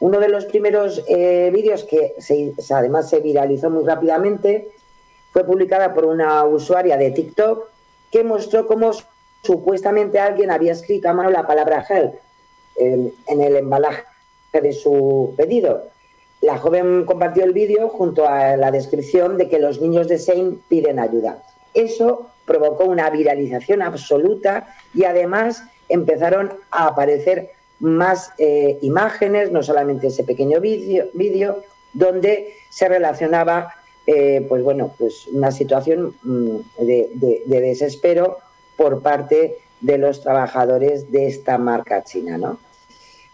[0.00, 4.70] Uno de los primeros eh, vídeos que se, además se viralizó muy rápidamente
[5.32, 7.68] fue publicada por una usuaria de TikTok
[8.10, 8.92] que mostró cómo
[9.42, 12.14] supuestamente alguien había escrito a mano la palabra help
[12.76, 14.04] en, en el embalaje
[14.52, 15.88] de su pedido.
[16.40, 20.60] La joven compartió el vídeo junto a la descripción de que los niños de Sein
[20.68, 21.42] piden ayuda.
[21.74, 30.08] Eso provocó una viralización absoluta y además empezaron a aparecer más eh, imágenes, no solamente
[30.08, 33.74] ese pequeño vídeo, donde se relacionaba
[34.10, 38.38] eh, pues bueno, pues una situación mm, de, desespero
[38.74, 42.38] por parte de los trabajadores de esta marca china.
[42.38, 42.58] ¿no?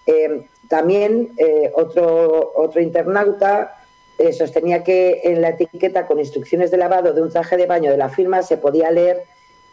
[0.04, 1.34] Eh, también
[1.74, 3.76] otro, otro internauta
[4.36, 7.96] sostenía que en la etiqueta con instrucciones de lavado de un traje de baño de
[7.96, 9.24] la firma se podía leer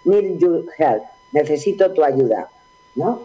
[0.03, 2.49] Need your help, necesito tu ayuda.
[2.95, 3.23] ¿no?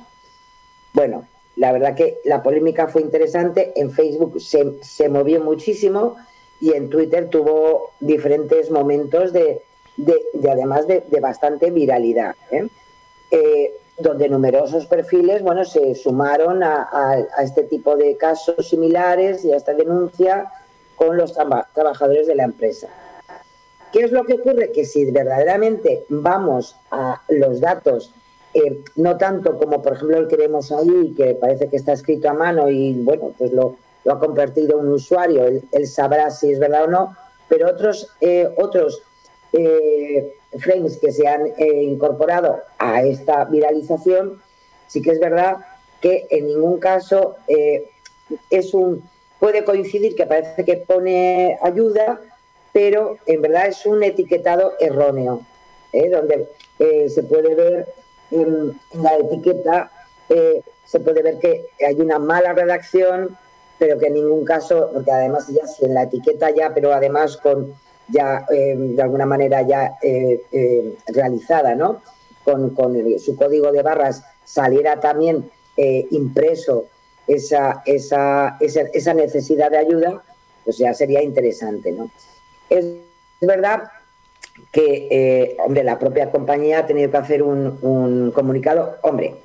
[0.92, 1.26] Bueno,
[1.56, 6.16] la verdad que la polémica fue interesante, en Facebook se, movió muchísimo
[6.60, 9.62] y en Twitter tuvo diferentes momentos de,
[10.48, 12.68] además de, bastante viralidad, ¿eh?
[13.30, 19.56] Eh, donde numerosos perfiles bueno, se sumaron a, este tipo de casos similares y a
[19.56, 20.50] esta denuncia
[20.94, 21.34] con los
[21.72, 22.88] trabajadores de la empresa.
[23.92, 24.72] ¿Qué es lo que ocurre?
[24.72, 28.12] Que si verdaderamente vamos a los datos
[28.56, 32.30] eh, no tanto como por ejemplo el que vemos ahí, que parece que está escrito
[32.30, 33.76] a mano y bueno, pues lo,
[34.08, 37.16] ha convertido un usuario, él, sabrá si es verdad o no,
[37.50, 39.02] pero otros, eh, otros
[39.52, 44.40] eh, frames que se han incorporado a esta viralización,
[44.86, 45.56] sí que es verdad
[46.00, 47.36] que en ningún caso
[48.50, 49.02] es un
[49.38, 52.20] puede coincidir que parece que pone ayuda,
[52.72, 55.42] pero en verdad es un etiquetado erróneo,
[55.92, 57.86] donde se puede ver
[58.30, 59.90] en, la etiqueta
[60.28, 63.36] eh, se puede ver que hay una mala redacción,
[63.78, 67.36] pero que en ningún caso, porque además ya si en la etiqueta ya, pero además
[67.36, 67.74] con
[68.08, 72.02] ya eh, de alguna manera ya eh, realizada, ¿no?
[72.44, 72.76] Con,
[73.18, 75.50] su código de barras saliera también
[76.10, 76.86] impreso
[77.26, 80.22] esa, esa, esa, necesidad de ayuda,
[80.64, 82.10] pues ya sería interesante, ¿no?
[82.70, 82.84] Es
[83.40, 83.90] verdad
[84.72, 88.96] que, eh, hombre, la propia compañía ha tenido que hacer un, comunicado.
[89.02, 89.36] Hombre,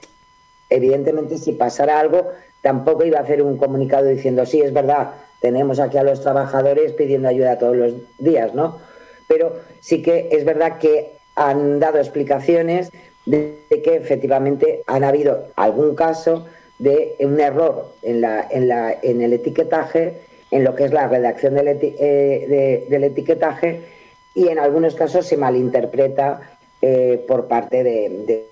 [0.70, 2.28] evidentemente si pasara algo,
[2.62, 6.94] tampoco iba a hacer un comunicado diciendo, sí, es verdad, tenemos aquí a los trabajadores
[6.94, 8.80] pidiendo ayuda todos los días, ¿no?
[9.28, 12.92] Pero sí que es verdad que han dado explicaciones
[13.26, 16.46] de que efectivamente han habido algún caso
[16.78, 21.08] de un error en, la, en, la, en el etiquetaje, en lo que es la
[21.08, 23.82] redacción del, eh, del etiquetaje,
[24.34, 28.48] y en algunos casos se malinterpreta eh, por parte de...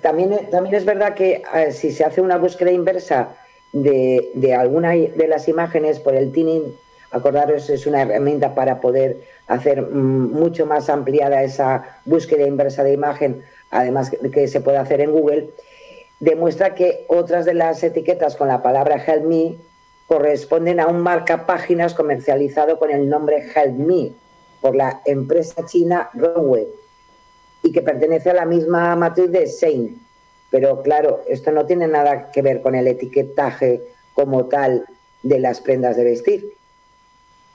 [0.00, 3.36] También, también es verdad que eh, si se hace una búsqueda inversa
[3.72, 6.74] de, de alguna de las imágenes por el tinning,
[7.10, 12.94] acordaros, es una herramienta para poder hacer mm, mucho más ampliada esa búsqueda inversa de
[12.94, 15.50] imagen, además que se puede hacer en Google,
[16.18, 19.56] demuestra que otras de las etiquetas con la palabra help me
[20.06, 24.12] corresponden a un marca páginas comercializado con el nombre Help Me
[24.62, 26.66] por la empresa china Runway
[27.68, 30.00] y que pertenece a la misma matriz de Sein.
[30.50, 33.82] Pero claro, esto no tiene nada que ver con el etiquetaje
[34.14, 34.86] como tal
[35.22, 36.52] de las prendas de vestir.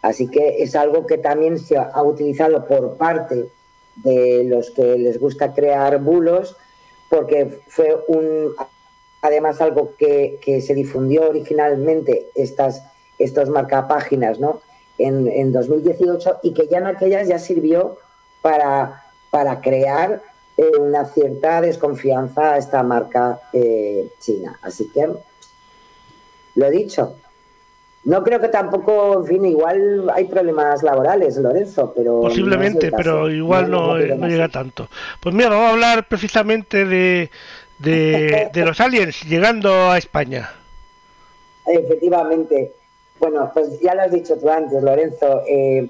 [0.04, 3.49] Así que es algo que también se ha utilizado por parte
[3.95, 6.56] de los que les gusta crear bulos,
[7.10, 8.54] porque fue un
[9.21, 12.84] además algo que, se difundió originalmente, estas,
[13.17, 14.62] estos marcapáginas, ¿no?
[14.97, 17.97] En, 2018 y que ya en aquellas ya sirvió
[18.41, 19.02] para,
[19.33, 20.21] para crear
[20.55, 24.59] eh, una cierta desconfianza a esta marca eh, china.
[24.61, 25.09] Así que,
[26.53, 27.15] lo dicho.
[28.03, 32.21] No creo que tampoco, en fin, igual hay problemas laborales, Lorenzo, pero...
[32.21, 34.87] Posiblemente, pero igual no, no que llega tanto.
[35.19, 37.31] Pues mira, vamos a hablar precisamente de,
[37.79, 40.51] de, de los aliens llegando a España.
[41.65, 42.73] Efectivamente.
[43.19, 45.41] Bueno, pues ya lo has dicho tú antes, Lorenzo.
[45.47, 45.89] eh,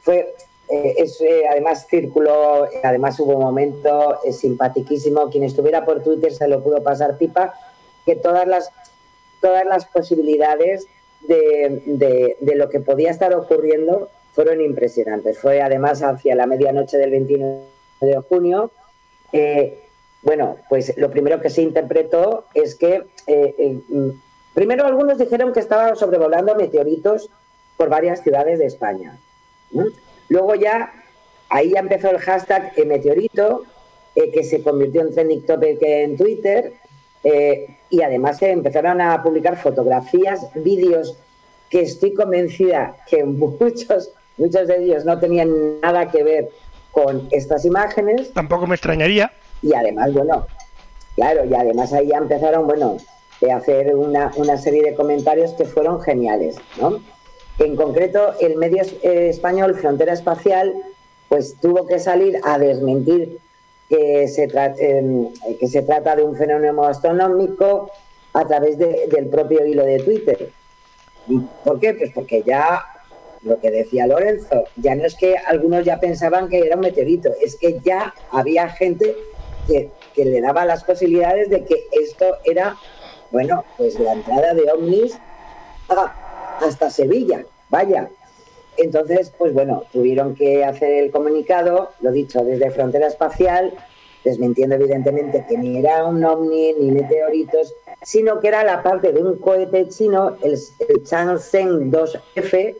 [0.00, 0.32] fue,
[0.74, 5.30] eh, es, eh, además circuló, además hubo un momento eh, simpaticísimo.
[5.30, 7.54] Quien estuviera por Twitter se lo pudo pasar pipa,
[8.04, 8.70] que todas las,
[9.40, 10.86] todas las posibilidades
[11.28, 11.82] de,
[12.40, 15.38] de- lo que podía estar ocurriendo fueron impresionantes.
[15.38, 17.62] Fue además hacia la medianoche del 29
[18.00, 18.70] de junio.
[20.22, 24.08] Bueno, pues lo primero que se interpretó es que, eh, mm,
[24.54, 27.28] primero algunos dijeron que estaba sobrevolando meteoritos
[27.76, 29.18] por varias ciudades de España.
[30.34, 30.92] Luego ya,
[31.48, 33.62] ahí ya empezó el hashtag meteorito,
[34.16, 36.72] eh, que se convirtió en trending topic en Twitter,
[37.22, 41.16] eh, y además se empezaron a publicar fotografías, vídeos
[41.70, 46.48] que estoy convencida que muchos, muchos de ellos no tenían nada que ver
[46.90, 48.32] con estas imágenes.
[48.32, 49.30] Tampoco me extrañaría.
[49.62, 50.48] Y además, bueno,
[51.14, 52.96] claro, y además ahí ya empezaron, bueno,
[53.48, 56.98] a hacer una, una serie de comentarios que fueron geniales, ¿no?
[57.58, 60.74] En concreto, el medio eh, español Frontera Espacial,
[61.28, 63.38] pues tuvo que salir a desmentir
[63.88, 64.44] que se,
[64.78, 65.28] em,
[65.86, 67.90] trata de un fenómeno astronómico
[68.32, 70.50] a través de- del propio hilo de Twitter.
[71.28, 71.94] ¿Y ¿Por qué?
[71.94, 72.82] Pues porque ya,
[73.42, 77.30] lo que decía Lorenzo, ya no es que algunos ya pensaban que era un meteorito,
[77.40, 79.14] es que ya había gente
[79.68, 82.76] que, que le daba las posibilidades de que esto era,
[83.30, 85.16] bueno, pues la entrada de ovnis
[85.88, 86.23] a-
[86.60, 88.10] hasta Sevilla, vaya.
[88.76, 93.72] Entonces, pues bueno, tuvieron que hacer el comunicado, lo dicho, desde Frontera Espacial,
[94.24, 99.22] desmintiendo evidentemente que ni era un ovni ni meteoritos, sino que era la parte de
[99.22, 102.76] un cohete chino, el, el Changsheng 2F,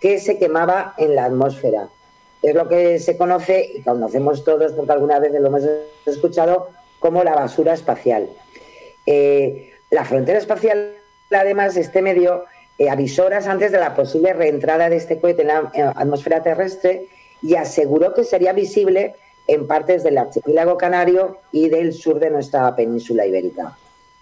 [0.00, 1.88] que se quemaba en la atmósfera.
[2.42, 5.62] Es lo que se conoce y conocemos todos, porque alguna vez lo hemos
[6.06, 8.28] escuchado, como la basura espacial.
[9.06, 10.94] Eh, la frontera espacial,
[11.30, 12.44] además, este medio
[12.78, 16.42] eh, avisó horas antes de la posible reentrada de este cohete en la eh, atmósfera
[16.42, 17.06] terrestre
[17.42, 19.14] y aseguró que sería visible
[19.46, 23.78] en partes del archipiélago canario y del sur de nuestra península ibérica.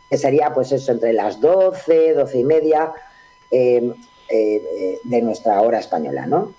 [0.08, 2.92] Que sería, pues eso, entre las 12, 12 y media
[3.50, 3.92] eh,
[5.04, 6.54] de nuestra hora española, ¿no?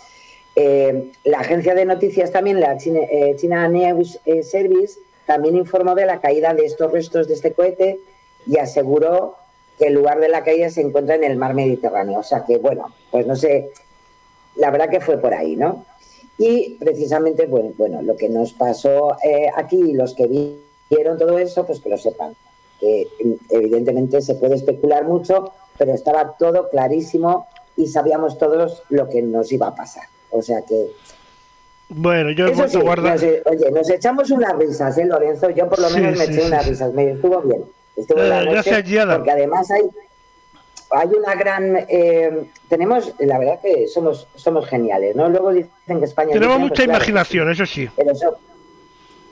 [0.56, 3.02] La agencia de noticias también, la China,
[3.36, 8.00] China News Service, también informó de la caída de estos restos de este cohete
[8.48, 9.36] y aseguró
[9.78, 12.20] que el lugar de la caída se encuentra en el mar Mediterráneo.
[12.20, 13.72] O sea que, bueno, pues no sé,
[14.56, 15.86] la verdad que fue por ahí, ¿no?
[16.38, 20.60] Y precisamente, bueno, bueno lo que nos pasó eh, aquí, los que vi-
[20.90, 22.36] vieron todo eso, pues que lo sepan.
[22.80, 29.10] Que mm, evidentemente se puede especular mucho, pero estaba todo clarísimo y sabíamos todos lo
[29.10, 30.04] que nos iba a pasar.
[30.32, 30.88] O sea que
[31.90, 33.14] Bueno, yo he sí, guardar.
[33.14, 35.50] nos, eh, oye, nos echamos unas risas, ¿eh, Lorenzo?
[35.52, 37.64] Yo por lo Sí, menos me sí, eché unas risas, me estuvo bien.
[37.96, 39.16] Estuvo en la Eh, noche, gracias, Giada.
[39.18, 39.82] porque además hay,
[40.92, 41.86] hay una gran...
[41.90, 45.30] eh, tenemos, la verdad que somos somos geniales, ¿no?
[45.30, 46.30] Luego dicen que España...
[46.30, 47.90] es Tenemos mucha pues claro imaginación, eso sí.
[47.96, 48.38] pero eso,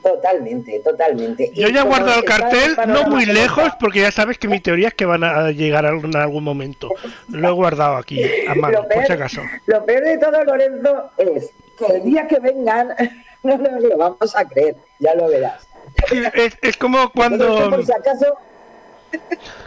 [0.02, 1.50] totalmente, totalmente.
[1.54, 4.88] Yo Y ya guardado el cartel, no muy lejos, porque ya sabes que mi teoría
[4.88, 6.88] es que van a llegar a- en algún momento.
[7.28, 9.40] Lo he guardado aquí, a mano, por si acaso.
[9.66, 12.88] lo peor de todo, Lorenzo, es que el día que vengan
[13.42, 15.66] no nos lo vamos a creer, ya lo verás.
[16.34, 18.34] Es, es como Entonces, cuando, por si acaso,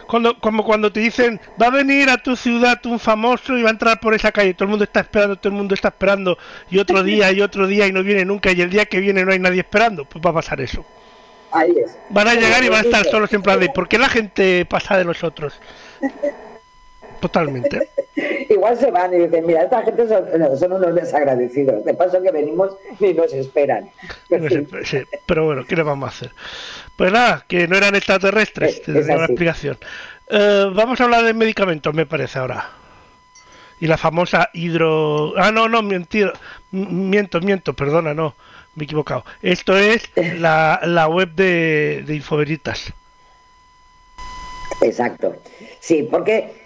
[0.06, 3.68] cuando, como cuando te dicen, va a venir a tu ciudad un famoso y va
[3.68, 4.54] a entrar por esa calle.
[4.54, 6.38] Todo el mundo está esperando, todo el mundo está esperando.
[6.70, 8.52] Y otro día, y otro día, y no viene nunca.
[8.52, 10.04] Y el día que viene no hay nadie esperando.
[10.04, 10.84] Pues va a pasar eso.
[11.52, 11.96] ahí es.
[12.10, 14.64] Van a llegar y van a estar solos en plan de, ¿por qué la gente
[14.66, 15.60] pasa de nosotros?
[17.20, 17.88] Totalmente.
[18.48, 21.84] Igual se van y dicen, mira, esta gente son, no, son unos desagradecidos.
[21.84, 23.90] De paso que venimos ni nos esperan.
[24.30, 24.48] No
[24.84, 26.32] sí, pero bueno, ¿qué le vamos a hacer?
[26.96, 29.78] Pues nada, que no eran extraterrestres, Eh, te una explicación.
[30.30, 32.70] Eh, vamos a hablar de medicamentos, me parece ahora.
[33.80, 35.34] Y la famosa hidro...
[35.36, 36.32] Ah, no, no, mentira.
[36.72, 38.34] Miento, miento, perdona, no.
[38.74, 39.24] Me he equivocado.
[39.42, 42.92] Esto es la, la web de, de Infoveritas.
[44.80, 45.36] Exacto.
[45.80, 46.57] Sí, porque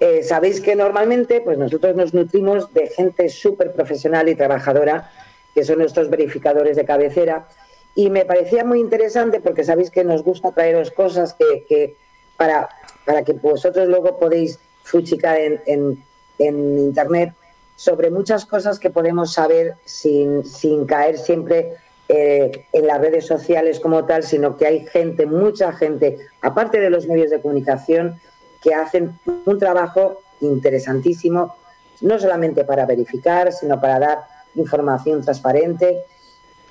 [0.00, 5.10] eh, sabéis que normalmente pues nosotros nos nutrimos de gente súper profesional y trabajadora,
[5.54, 7.48] que son nuestros verificadores de cabecera.
[7.94, 11.96] Y me parecía muy interesante porque sabéis que nos gusta traeros cosas que,
[12.36, 12.68] para,
[13.04, 16.04] para que vosotros luego podéis fuchicar en, en,
[16.38, 17.34] en internet
[17.74, 21.76] sobre muchas cosas que podemos saber sin, sin caer siempre
[22.08, 26.90] eh, en las redes sociales como tal, sino que hay gente, mucha gente, aparte de
[26.90, 28.18] los medios de comunicación,
[28.62, 31.56] que hacen un trabajo interesantísimo,
[32.00, 34.18] no solamente para verificar, sino para dar
[34.54, 36.04] información transparente,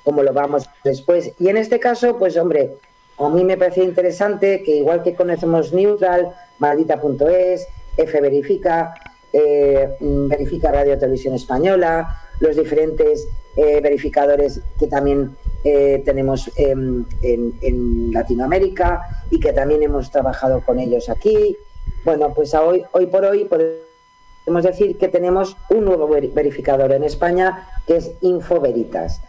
[0.04, 1.32] como lo vamos después.
[1.38, 2.76] Y en este caso, pues hombre,
[3.18, 7.66] a mí me parece interesante que igual que conocemos Neutral, Maldita.es,
[7.96, 8.94] F Verifica,
[9.32, 13.26] eh, Verifica Radio Televisión Española, los diferentes
[13.56, 20.78] eh, verificadores que también eh, tenemos en, en, Latinoamérica y que también hemos trabajado con
[20.78, 21.56] ellos aquí.
[22.04, 27.96] Bueno, pues hoy, por hoy podemos decir que tenemos un nuevo verificador en España que
[27.96, 29.20] es Infoveritas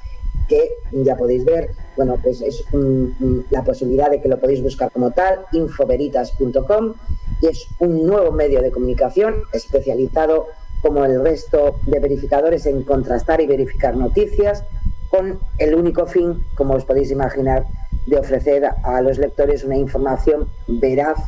[0.49, 2.65] que ya podéis ver, bueno, pues es
[3.51, 6.95] la posibilidad de que lo podéis buscar como tal, infoveritas.com,
[7.41, 10.47] y es un nuevo medio de comunicación especializado
[10.81, 14.63] como el resto de verificadores en contrastar y verificar noticias
[15.09, 17.65] con el único fin, como os podéis imaginar,
[18.07, 21.19] de ofrecer a los lectores una información veraz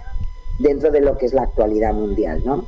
[0.61, 2.41] dentro de lo que es la actualidad mundial.
[2.45, 2.65] ¿no?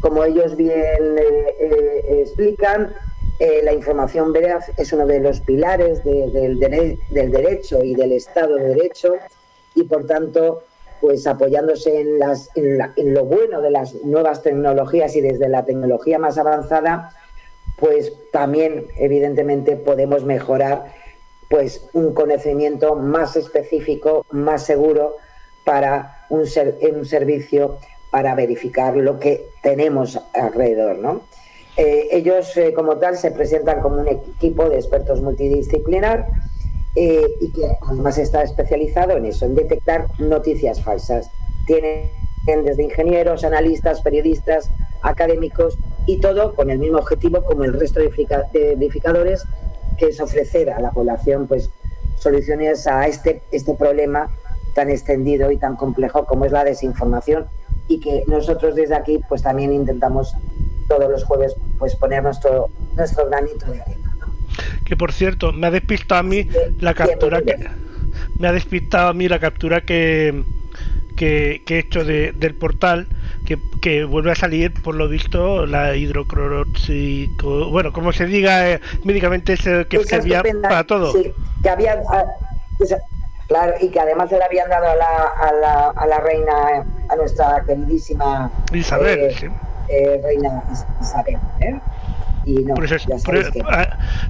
[0.00, 2.94] Como ellos bien eh, eh, explican,
[3.38, 8.56] eh, la información veraz es uno de los pilares del, del derecho y del Estado
[8.56, 9.14] de Derecho
[9.74, 10.64] y, por tanto,
[11.00, 12.20] pues apoyándose en,
[12.96, 17.10] en, lo bueno de las nuevas tecnologías y desde la tecnología más avanzada,
[17.76, 20.94] pues también evidentemente podemos mejorar
[21.50, 25.16] pues un conocimiento más específico, más seguro
[25.64, 27.78] para un, un servicio
[28.10, 31.22] para verificar lo que tenemos alrededor, ¿no?
[31.76, 36.26] Eh, ellos eh, como tal se presentan como un equipo de expertos multidisciplinar
[36.94, 41.30] eh, y que además está especializado en eso, en detectar noticias falsas.
[41.66, 42.10] Tienen
[42.64, 48.74] desde ingenieros, analistas, periodistas, académicos y todo con el mismo objetivo como el resto de
[48.76, 49.44] verificadores,
[49.96, 51.70] que es ofrecer a la población pues
[52.18, 54.28] soluciones a este, este problema
[54.74, 57.46] tan extendido y tan complejo como es la desinformación
[57.88, 60.34] y que nosotros desde aquí pues también intentamos
[60.88, 64.16] todos los jueves pues poner nuestro, nuestro granito de arena.
[64.84, 66.48] Que por cierto, me ha despistado a mí
[66.80, 67.56] la captura que
[68.38, 70.44] me ha despistado a mí la captura que
[71.16, 73.06] que, he hecho de, del portal
[73.46, 78.80] que, que, vuelve a salir por lo visto la hidrocloroxico bueno como se diga eh,
[79.04, 82.24] médicamente es el que servía para todo sí, que había ah,
[83.52, 87.16] claro y que además le habían dado a la, a la, a la reina a
[87.16, 89.46] nuestra queridísima Isabel eh, sí.
[89.88, 90.62] eh, reina
[91.00, 91.38] Isabel.
[92.44, 93.62] Y no, eso, que...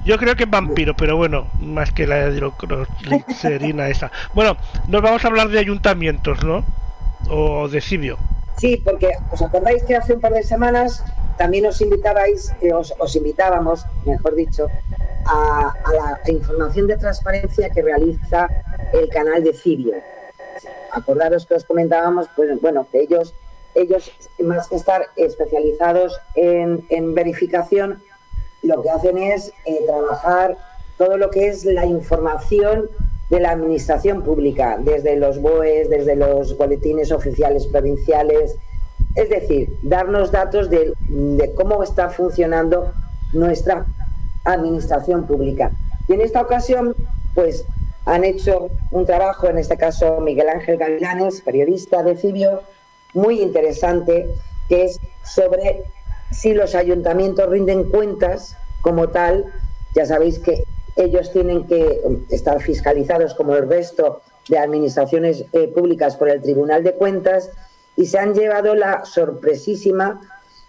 [0.05, 4.11] Yo creo que es vampiro, pero bueno, más que la hidroglicerina esa.
[4.35, 4.59] Bueno,
[4.89, 6.63] nos vamos a hablar de ayuntamientos, ¿no?
[7.31, 8.19] O de Cibio.
[8.59, 11.03] Sí, porque os acordáis que hace un par de semanas
[11.37, 14.67] también os invitabais, eh, os, os, invitábamos, mejor dicho,
[15.27, 15.75] a,
[16.25, 18.49] la información de transparencia que realiza
[18.93, 19.95] el canal de Cibio.
[20.93, 23.35] Acordaros que os comentábamos, pues bueno, que ellos
[23.75, 28.03] ellos, más que estar especializados en, en verificación,
[28.63, 30.57] lo que hacen es eh, trabajar
[30.99, 32.91] todo lo que es la información
[33.31, 38.57] de la administración pública, desde los BOEs, desde los boletines oficiales provinciales,
[39.15, 42.93] es decir, darnos datos de, de cómo está funcionando
[43.33, 43.87] nuestra
[44.45, 45.71] administración pública.
[46.09, 46.95] Y en esta ocasión,
[47.35, 47.65] pues
[48.05, 52.63] han hecho un trabajo, en este caso Miguel Ángel Gavilanes, periodista de Cibio,
[53.15, 54.29] muy interesante,
[54.69, 55.85] que es sobre
[56.31, 59.53] si los ayuntamientos rinden cuentas como tal.
[59.95, 60.65] Ya sabéis que
[60.97, 62.01] ellos tienen que
[62.31, 67.51] estar fiscalizados como el resto de administraciones eh, públicas por el Tribunal de Cuentas
[67.97, 70.21] y se han llevado la sorpresísima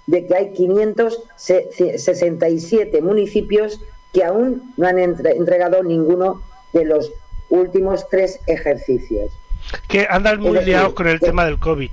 [0.07, 3.79] de que hay 567 municipios
[4.11, 6.43] que aún no han entregado ninguno
[6.73, 7.11] de los
[7.49, 9.31] últimos tres ejercicios.
[9.87, 11.91] Que andan muy liados con el tema del COVID.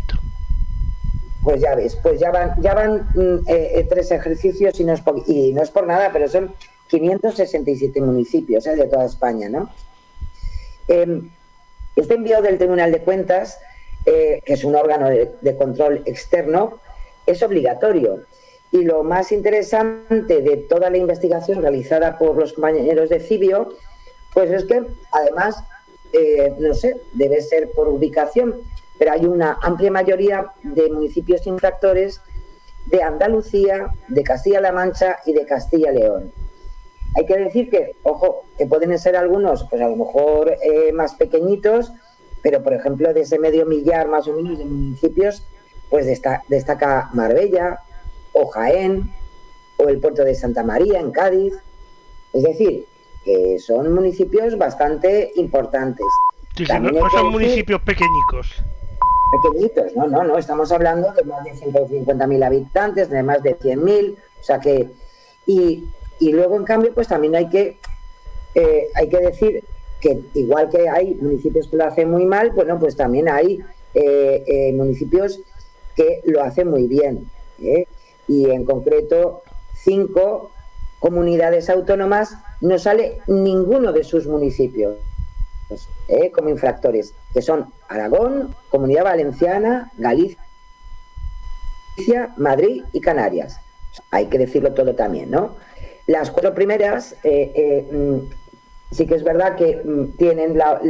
[1.42, 4.92] Pues ya ves, pues ya van, ya van mm, eh, eh, tres ejercicios y no,
[4.92, 6.52] es por, y no es por nada, pero son
[6.88, 9.70] 567 municipios eh, de toda España, ¿no?
[10.88, 11.22] Eh,
[11.96, 13.58] este envío del Tribunal de Cuentas,
[14.06, 16.80] eh, que es un órgano de, control externo,
[17.26, 18.24] es obligatorio.
[18.72, 23.74] Y lo más interesante de toda la investigación realizada por los compañeros de Cibio,
[24.32, 24.82] pues es que
[25.12, 25.62] además,
[26.12, 28.62] eh, no sé, debe ser por ubicación,
[28.98, 32.20] pero hay una amplia mayoría de municipios infractores
[32.86, 36.32] de Andalucía, de Castilla-La Mancha y de Castilla-León.
[37.16, 41.14] Hay que decir que, ojo, que pueden ser algunos, pues a lo mejor eh, más
[41.14, 41.92] pequeñitos,
[42.42, 45.42] pero por ejemplo de ese medio millar más o menos de municipios,
[45.88, 47.80] pues destaca, destaca Marbella
[48.32, 49.12] o Jaén
[49.76, 51.54] o el puerto de Santa María en Cádiz.
[52.32, 52.86] Es decir,
[53.24, 56.06] que son municipios bastante importantes.
[56.56, 58.62] Sí, sí, no, no son decir, municipios pequeñicos.
[59.42, 64.16] pequeñitos, no, no, no, estamos hablando de más de 150.000 habitantes, de más de 100.000,
[64.16, 64.90] o sea que,
[65.46, 65.84] y,
[66.18, 67.78] y luego en cambio pues también hay que,
[68.54, 69.64] eh, hay que decir
[70.00, 73.60] que igual que hay municipios que lo hacen muy mal, bueno, pues también hay
[73.94, 75.40] eh, eh, municipios
[75.94, 77.30] que lo hacen muy bien.
[77.60, 77.86] ¿eh?
[78.28, 79.42] Y en concreto,
[79.74, 80.52] cinco
[80.98, 84.96] comunidades autónomas no sale ninguno de sus municipios
[86.34, 90.36] como infractores, que son Aragón, Comunidad Valenciana, Galicia,
[92.36, 93.60] Madrid y Canarias.
[94.10, 95.54] Hay que decirlo todo también, ¿no?
[96.08, 98.18] Las cuatro primeras mm,
[98.90, 100.80] sí que es verdad que mm, tienen la,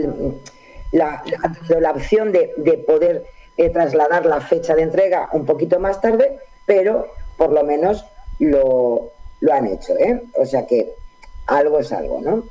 [0.93, 1.23] la,
[1.69, 3.25] la- la opción de, de poder
[3.57, 8.05] eh, trasladar la fecha de entrega un poquito más tarde, pero por lo menos
[8.39, 10.23] lo, lo han hecho, ¿eh?
[10.37, 10.93] O sea que
[11.47, 12.45] algo es algo, ¿no?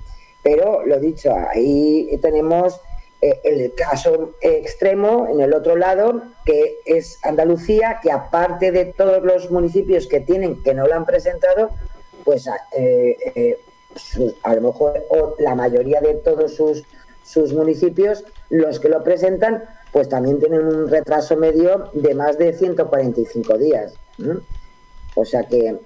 [0.43, 2.79] Pero lo dicho, ahí tenemos
[3.21, 9.23] eh, el caso extremo en el otro lado, que es Andalucía, que aparte de todos
[9.23, 11.71] los municipios que tienen que no lo han presentado,
[12.23, 13.59] pues a- eh, eh,
[14.43, 16.83] a lo mejor o la mayoría de todos sus,
[17.23, 22.53] sus municipios, los que lo presentan, pues también tienen un retraso medio de más de
[22.53, 23.93] 145 días.
[25.15, 25.77] O sea que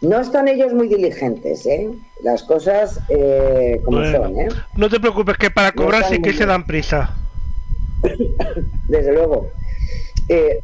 [0.00, 1.90] no están ellos muy diligentes, ¿eh?
[2.22, 4.48] Las cosas eh, como Bueno, son, ¿eh?
[4.76, 7.16] No te preocupes, que para cobrar sí que se dan prisa.
[8.88, 9.50] Desde luego.
[10.28, 10.60] Eh,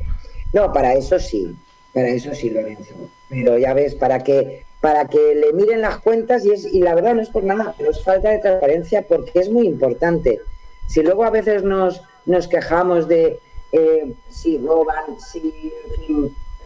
[0.52, 1.54] no, para eso sí,
[1.92, 2.94] para eso sí, Lorenzo.
[3.28, 6.94] Pero ya ves, para que para que le miren las cuentas y es y la
[6.94, 10.40] verdad no es por nada, pero es falta de transparencia porque es muy importante.
[10.86, 13.40] Si luego a veces nos nos quejamos de
[13.72, 15.72] eh, si roban, si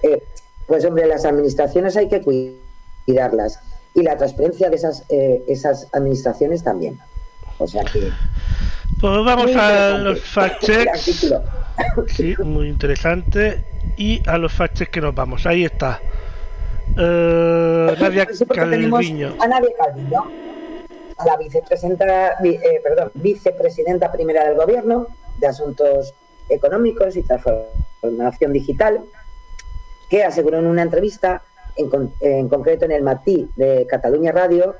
[0.02, 0.22] eh,
[0.66, 2.56] pues hombre, las administraciones hay que cui-
[3.06, 3.58] cuidarlas
[3.94, 6.98] y la transparencia de esas eh, esas administraciones también.
[7.58, 8.00] O sea que
[9.00, 11.08] Pues vamos a los fact el checks.
[11.08, 11.42] artículo.
[12.08, 13.64] Sí, muy interesante.
[13.96, 15.46] Y a los fact checks que nos vamos.
[15.46, 16.00] Ahí está.
[16.98, 19.34] Eh, Nadia Calviño.
[19.40, 20.24] a Nadia Calviño,
[21.16, 25.06] a la vicepresidenta, vi- eh, perdón, vicepresidenta primera del Gobierno
[25.38, 26.14] de Asuntos
[26.48, 29.00] Económicos y Transformación Digital,
[30.08, 31.42] que aseguró en una entrevista,
[31.76, 34.74] en, con- en concreto en el Matí de Cataluña Radio,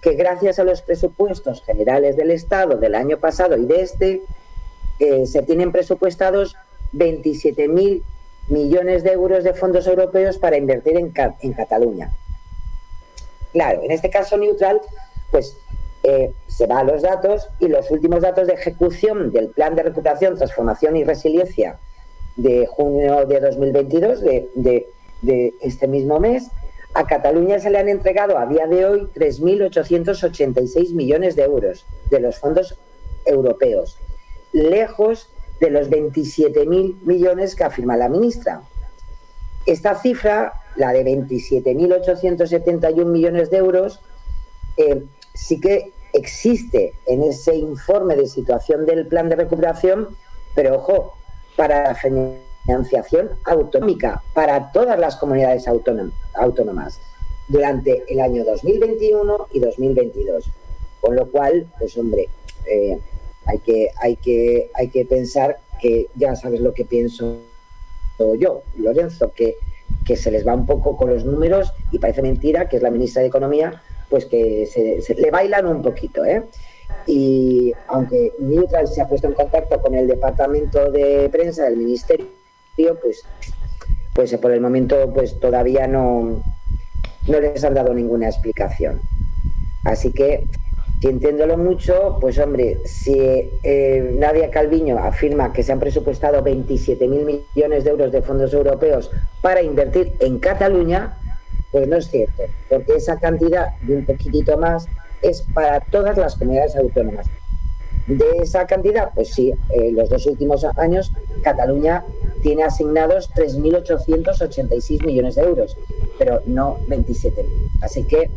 [0.00, 4.22] que gracias a los presupuestos generales del Estado del año pasado y de este,
[5.00, 6.54] eh, se tienen presupuestados
[6.92, 8.02] 27.000
[8.48, 12.12] millones de euros de fondos europeos para invertir en, en Cataluña.
[13.52, 14.80] Claro, en este caso neutral,
[15.30, 15.56] pues
[16.02, 19.82] eh, se va a los datos y los últimos datos de ejecución del Plan de
[19.82, 21.78] Recuperación, Transformación y Resiliencia
[22.36, 24.86] de junio de 2022, de, de-
[25.22, 26.48] de este mismo mes,
[26.92, 32.20] a Cataluña se le han entregado a día de hoy 3.886 millones de euros de
[32.20, 32.76] los fondos
[33.24, 33.98] europeos,
[34.52, 35.30] lejos
[35.60, 38.62] de los 27.000 millones que afirma la ministra.
[39.64, 44.00] Esta cifra, la de 27.871 millones de euros,
[44.76, 45.02] eh,
[45.34, 50.16] sí que existe en ese informe de situación del plan de recuperación,
[50.54, 51.14] pero ojo,
[51.56, 57.00] para la financiación autonómica, para todas las comunidades autónom- autónomas,
[57.48, 60.50] durante el año 2021 y 2022.
[61.00, 62.28] Con lo cual, pues hombre,
[62.66, 62.98] eh,
[63.46, 67.38] hay, que, hay, que, hay que pensar que ya sabes lo que pienso
[68.38, 69.56] yo, Lorenzo, que,
[70.04, 72.90] que se les va un poco con los números y parece mentira que es la
[72.90, 76.44] ministra de Economía, pues que se, le bailan un poquito, ¿eh?
[77.06, 82.26] Y aunque Neutral se ha puesto en contacto con el departamento de prensa del ministerio,
[83.02, 83.24] pues,
[84.14, 86.42] pues por el momento pues todavía no,
[87.26, 89.00] no les han dado ninguna explicación.
[89.84, 90.46] Así que,
[91.00, 97.84] sintiéndolo mucho, pues hombre, si eh, Nadia Calviño afirma que se han presupuestado 27.000 millones
[97.84, 99.10] de euros de fondos europeos
[99.42, 101.18] para invertir en Cataluña,
[101.70, 104.86] pues no es cierto, porque esa cantidad y un poquitito más
[105.22, 107.26] es para todas las comunidades autónomas.
[108.06, 112.04] De esa cantidad, pues sí, eh, los dos últimos años Cataluña
[112.40, 115.76] tiene asignados 3.886 millones de euros,
[116.16, 117.44] pero no 27.000.
[117.82, 118.30] Así que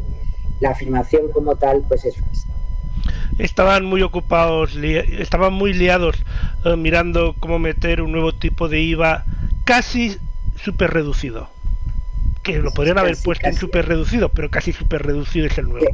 [0.60, 2.48] la afirmación como tal, pues es falsa.
[3.38, 6.18] Estaban muy ocupados, estaban muy liados
[6.66, 9.26] eh, mirando cómo meter un nuevo tipo de IVA
[9.64, 10.18] casi
[10.62, 11.50] súper reducido.
[12.44, 15.70] Que lo podrían haber Casi, puesto en súper reducido, pero casi súper reducido es el
[15.70, 15.86] nuevo.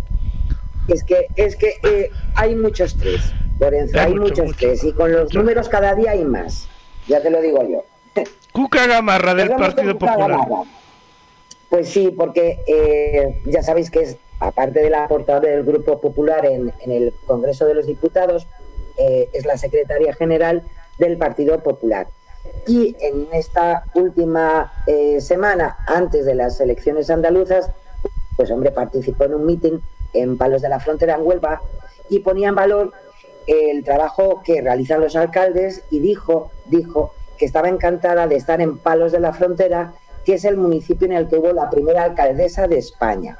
[0.87, 5.11] Es que, es que eh, hay mucho estrés, Lorenzo, Hay hay mucho, estrés y con
[5.11, 6.67] los números cada día hay más,
[7.07, 7.83] ya te lo digo yo.
[8.51, 10.29] Cuca Gamarra del Partido Popular.
[10.29, 10.63] Gamarra.
[11.69, 14.17] Pues sí, porque eh, ya sabéis que es,
[14.47, 18.47] aparte de la portavoz del Grupo Popular en, el Congreso de los Diputados,
[18.97, 20.63] eh, es la secretaria general
[20.97, 22.07] del Partido Popular.
[22.67, 27.71] Y en esta última eh, semana, antes de las elecciones andaluzas,
[28.37, 29.81] pues hombre, participó en un mitin
[30.13, 31.61] en Palos de la Frontera, en Huelva,
[32.09, 32.93] y ponía en valor
[33.47, 38.77] el trabajo que realizan los alcaldes y dijo, dijo que estaba encantada de estar en
[38.77, 39.93] Palos de la Frontera,
[40.23, 43.37] que es el municipio en el que hubo la primera alcaldesa de España.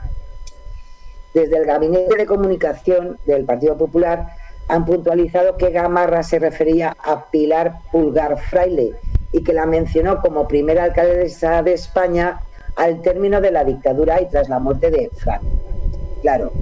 [1.36, 4.38] Desde el Gabinete de Comunicación del Partido Popular
[4.70, 8.94] han puntualizado que Gamarra se refería a Pilar Pulgar Fraile
[9.34, 12.40] y que la mencionó como primera alcaldesa de España
[12.78, 15.46] al término de la dictadura y tras la muerte de Franco.
[16.22, 16.54] Claro,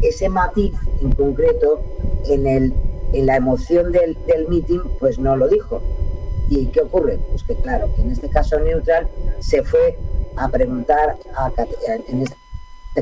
[0.00, 1.82] ese matiz en concreto
[2.24, 2.72] en, el,
[3.12, 5.82] en la emoción del, del meeting pues no lo dijo.
[6.48, 7.18] ¿Y qué ocurre?
[7.28, 9.08] Pues que claro, en este caso neutral
[9.40, 9.98] se fue
[10.36, 11.52] a preguntar, a,
[12.08, 12.45] en este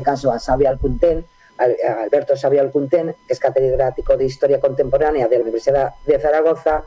[0.01, 1.25] caso a Xavi Alcuntén,
[1.57, 6.83] a Alberto Xavi Alcuntén, que es catedrático de Historia Contemporánea de la Universidad de Zaragoza,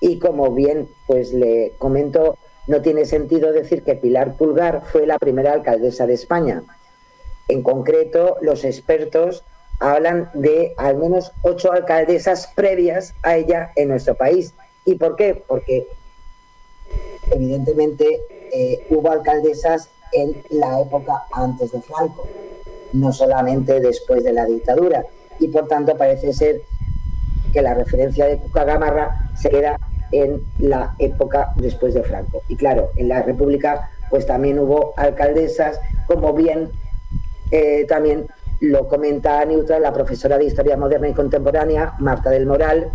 [0.00, 5.18] y como bien pues le comento, no tiene sentido decir que Pilar Pulgar fue la
[5.18, 6.62] primera alcaldesa de España.
[7.48, 9.44] En concreto, los expertos
[9.80, 14.54] hablan de al menos ocho alcaldesas previas a ella en nuestro país.
[14.84, 15.42] ¿Y por qué?
[15.46, 15.86] Porque
[17.30, 18.20] evidentemente
[18.52, 22.26] eh, hubo alcaldesas en la época antes de Franco,
[22.92, 25.04] no solamente después de la dictadura.
[25.38, 26.62] Y por tanto parece ser
[27.52, 29.78] que la referencia de Cuca Gamarra se queda
[30.12, 32.42] en la época después de Franco.
[32.48, 36.70] Y claro, en la República pues también hubo alcaldesas, como bien
[37.50, 38.26] eh, también
[38.60, 42.90] lo comenta Neutral, la profesora de Historia Moderna y Contemporánea, Marta del Moral,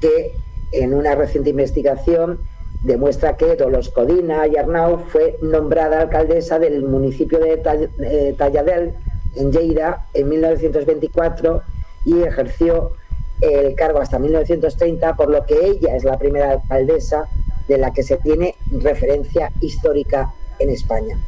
[0.00, 0.32] que
[0.72, 2.40] en una reciente investigación
[2.82, 7.62] demuestra que Dolos Codina y Arnau fue nombrada alcaldesa del municipio de
[8.00, 8.94] eh, Talladel,
[9.36, 11.62] en Lleida, en 1924
[12.04, 12.92] y ejerció
[13.40, 17.28] el cargo hasta 1930, por lo que ella es la primera alcaldesa
[17.66, 21.18] de la que se tiene referencia histórica en España.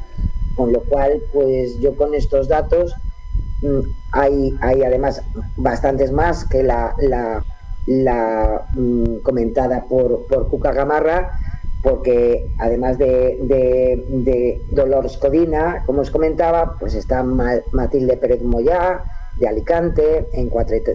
[0.55, 2.94] Con lo cual, pues yo con estos datos
[3.62, 3.80] mm,
[4.12, 5.22] hay, hay además
[5.57, 6.94] bastantes más que la,
[7.87, 11.39] mm, comentada por, por Cuca Gamarra,
[11.82, 19.05] porque además de, de, Dolores Codina, como os comentaba, pues está Matilde Pérez Moyá,
[19.37, 20.51] de Alicante, en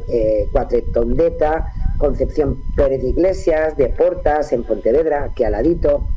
[0.08, 6.08] eh, Cuatretondeta, Concepción Pérez Iglesias, de Portas, en Pontevedra, aquí al ladito,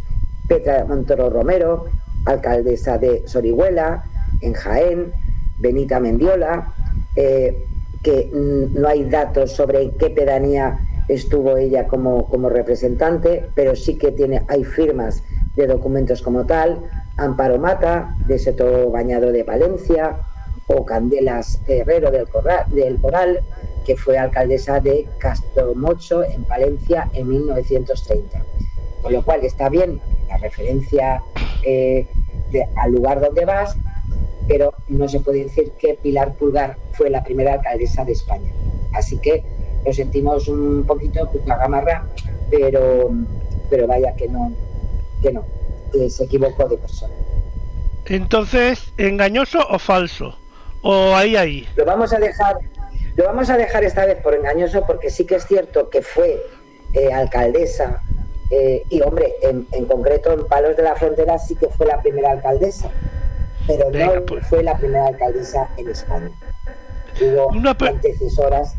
[0.48, 1.86] Petra Montoro Romero,
[2.24, 4.04] alcaldesa de Sorihuela,
[4.40, 5.12] en Jaén,
[5.58, 6.72] Benita Mendiola,
[7.16, 7.66] eh,
[8.02, 10.78] que no hay datos sobre en qué pedanía
[11.08, 15.22] estuvo ella como, como representante, pero sí que tiene, hay firmas
[15.54, 16.82] de documentos como tal,
[17.16, 20.16] Amparo Mata, de Seto Bañado de Valencia,
[20.66, 22.98] o Candelas Herrero del, Corral, del
[23.84, 28.42] que fue alcaldesa de Castromocho en Valencia en 1930.
[29.02, 31.22] Con lo cual está bien la referencia
[31.64, 32.06] eh,
[32.76, 33.76] al lugar donde vas,
[34.48, 38.50] pero no se puede decir que Pilar Pulgar fue la primera alcaldesa de España.
[38.92, 39.44] Así que
[39.84, 42.06] lo sentimos un poquito puta gamarra,
[42.50, 43.10] pero,
[43.70, 44.52] pero vaya que no,
[45.20, 45.44] que no,
[45.92, 47.14] que se equivocó de persona.
[48.06, 50.36] Entonces, ¿engañoso o falso?
[50.82, 51.68] o ahí ahí?
[51.76, 52.58] Lo vamos a dejar,
[53.16, 56.42] lo vamos a dejar esta vez por engañoso porque sí que es cierto que fue
[56.92, 58.02] eh, alcaldesa
[58.50, 62.32] eh, y hombre, en, concreto en Palos de la Frontera sí que fue la primera
[62.32, 62.90] alcaldesa,
[63.66, 64.46] pero no pues.
[64.46, 66.30] fue la primera alcaldesa en España.
[67.20, 67.52] Hubo
[67.86, 68.74] antecesoras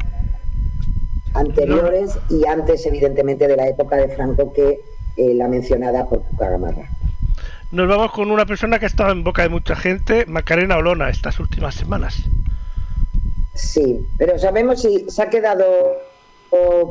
[1.34, 4.82] anteriores y antes evidentemente de la época de Franco que
[5.18, 6.90] eh, la mencionada por Cucagamarra.
[7.72, 11.10] Nos vamos con una persona que ha estado en boca de mucha gente, Macarena Olona,
[11.10, 12.24] estas últimas semanas.
[13.56, 15.66] Sí, pero sabemos si se ha quedado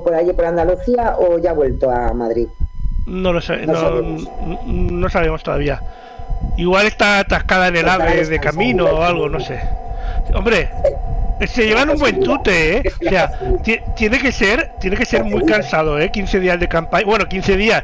[0.05, 2.49] por allí por Andalucía o ya ha vuelto a Madrid.
[3.07, 5.43] No lo sé, no, sabemos.
[5.43, 5.83] todavía.
[6.57, 9.61] Igual está atascada en el ave de camino o algo, no sé.
[10.35, 10.69] Hombre,
[11.47, 12.83] se llevan un buen tute, ¿eh?
[13.05, 13.39] O sea,
[13.97, 16.11] tiene que ser, tiene que ser muy cansado, ¿eh?
[16.11, 17.83] 15 días de campaña, bueno, 15 días,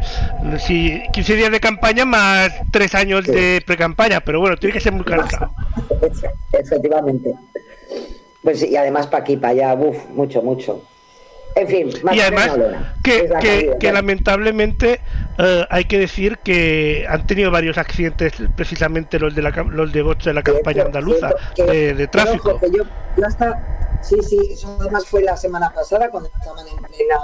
[0.58, 4.92] sí, 15 días de campaña más 3 años de pre-campaña, pero bueno, tiene que ser
[4.92, 5.50] muy cansado.
[6.52, 7.34] Efectivamente.
[8.42, 10.82] Pues y además para aquí, para allá, uff, mucho, mucho.
[11.58, 12.56] En fin, y además
[13.02, 15.00] que, lamentablemente
[15.38, 20.04] eh, hay que decir que han tenido varios accidentes, precisamente los de la, los de
[20.04, 22.60] de la campaña andaluza de, tráfico.
[22.70, 22.84] yo,
[24.02, 27.16] sí, sí, eso además fue la semana pasada cuando estaban en plena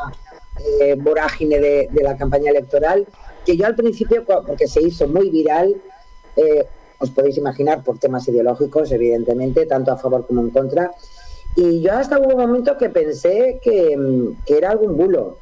[0.80, 3.06] eh, vorágine de, la campaña electoral,
[3.46, 5.76] que yo al principio, porque se hizo muy viral,
[6.36, 6.66] eh,
[6.98, 10.90] os podéis imaginar por temas ideológicos, evidentemente, tanto a favor como en contra,
[11.56, 13.96] y yo hasta hubo un momento que pensé que,
[14.46, 15.38] era algún bulo.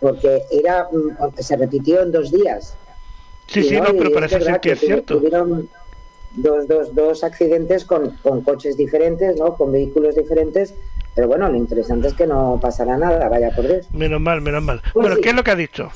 [0.00, 2.76] porque era mm, se repitió en dos días.
[3.46, 5.16] Sí, sí, no, y pero parece ser que es cierto.
[5.16, 5.68] Tuvieron
[6.36, 9.56] dos, dos, dos accidentes con, con coches diferentes, ¿no?
[9.56, 10.74] Con vehículos diferentes,
[11.14, 13.90] pero bueno, lo interesante es que no pasará nada, vaya por Dios.
[13.92, 14.80] Menos mal, menos mal.
[14.80, 15.22] Pues Bueno, sí.
[15.22, 15.90] ¿qué es lo que ha dicho?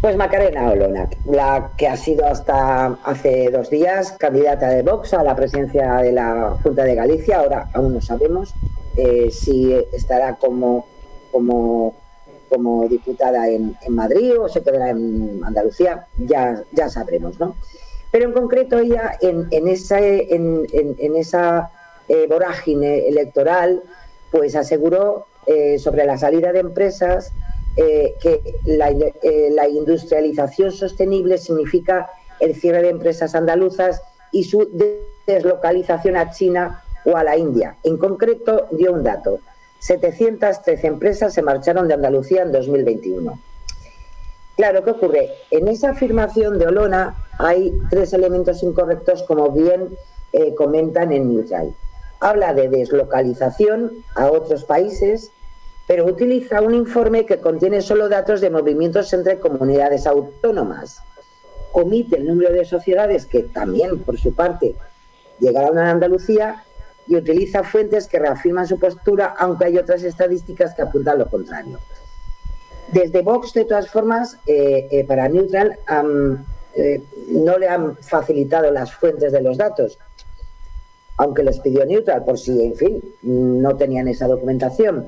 [0.00, 5.24] Pues Macarena Olona, la que ha sido hasta hace dos días candidata de Vox a
[5.24, 8.54] la presidencia de la Junta de Galicia, ahora aún no sabemos
[8.96, 10.86] eh, si estará como,
[11.32, 11.96] como,
[12.48, 17.56] como diputada en, Madrid o se quedará en Andalucía, ya, ya sabremos, ¿no?
[18.12, 21.70] Pero en concreto ella en, en esa, en, en- en esa
[22.08, 23.82] eh, vorágine electoral,
[24.30, 27.32] pues aseguró eh, sobre la salida de empresas
[27.80, 32.10] eh, que la, eh, la industrialización sostenible significa
[32.40, 34.02] el cierre de empresas andaluzas
[34.32, 34.68] y su
[35.26, 37.76] deslocalización a China o a la India.
[37.84, 39.38] En concreto, dio un dato.
[39.78, 43.38] 713 empresas se marcharon de Andalucía en 2021.
[44.56, 45.30] Claro, ¿qué ocurre?
[45.52, 49.96] En esa afirmación de Olona hay tres elementos incorrectos, como bien
[50.32, 51.76] eh, comentan en Neutral.
[52.18, 55.30] Habla de deslocalización a otros países,
[55.88, 61.02] pero utiliza un informe que contiene solo datos de movimientos entre comunidades autónomas.
[61.72, 64.74] Omite el número de sociedades que también, por su parte,
[65.40, 66.62] llegaron a Andalucía
[67.06, 71.78] y utiliza fuentes que reafirman su postura, aunque hay otras estadísticas que apuntan lo contrario.
[72.92, 75.78] Desde Vox, de todas formas, eh, eh, para Neutral
[76.74, 79.98] eh, no le han facilitado las fuentes de los datos,
[81.16, 85.06] aunque les pidió Neutral por si, en fin, no tenían esa documentación.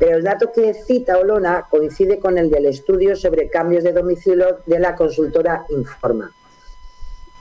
[0.00, 4.60] Pero el dato que cita Olona coincide con el del estudio sobre cambios de domicilio
[4.64, 6.32] de la consultora Informa.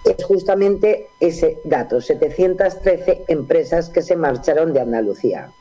[0.03, 5.53] Es justamente ese dato, 713 empresas que se marcharon de Andalucía.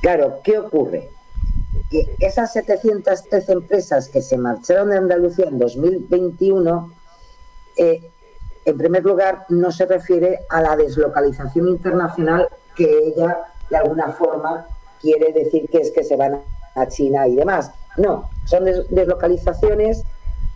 [0.00, 1.10] Claro, ¿qué ocurre?
[1.90, 6.92] que esas 713 empresas que se marcharon de Andalucía en 2021,
[7.76, 8.10] eh,
[8.64, 13.38] en primer lugar, no se refiere a la deslocalización internacional que ella,
[13.70, 14.66] de alguna forma,
[15.00, 16.40] quiere decir que es que se van
[16.74, 17.70] a China y demás.
[17.96, 20.02] No, son des- deslocalizaciones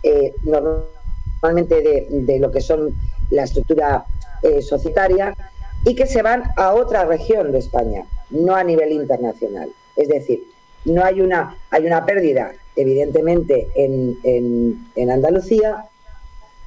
[0.03, 1.81] eh, normalmente
[2.11, 2.93] de, lo que son
[3.29, 4.05] la estructura
[4.43, 5.35] eh, societaria
[5.85, 9.71] y que se van a otra región de España, no a nivel internacional.
[9.95, 10.43] Es decir,
[10.85, 15.85] no hay una, hay una pérdida, evidentemente, en, en- en Andalucía,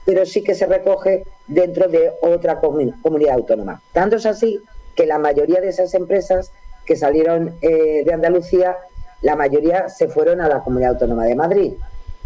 [0.05, 3.81] pero sí que se recoge dentro de otra comu- comunidad autónoma.
[3.93, 4.61] Tanto es así
[4.95, 6.53] que la mayoría de esas empresas
[6.85, 8.77] que salieron eh, de Andalucía,
[9.23, 11.73] la mayoría se fueron a la comunidad autónoma de Madrid.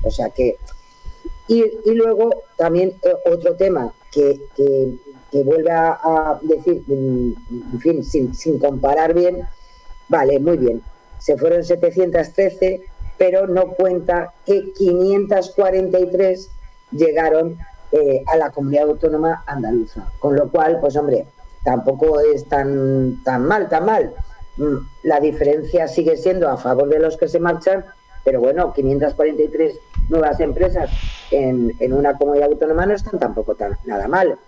[0.02, 0.56] O sea que.
[1.46, 4.94] Y, y luego también eh, otro tema que, que-
[5.44, 7.32] vuelve a, a decir, mm,
[7.74, 9.42] en fin, sin, sin comparar bien,
[10.08, 10.82] vale, muy bien,
[11.18, 12.80] se fueron 713,
[13.18, 16.50] pero no cuenta que 543
[16.92, 17.58] llegaron
[17.92, 20.10] eh, a la comunidad autónoma andaluza.
[20.18, 21.26] Con lo cual, pues hombre,
[21.64, 24.14] tampoco es tan, tan mal, tan mal.
[25.02, 27.84] La diferencia sigue siendo a favor de los que se marchan,
[28.24, 29.78] pero bueno, 543
[30.08, 30.90] nuevas empresas
[31.30, 34.38] en, en una comunidad autónoma no están tampoco tan, nada mal.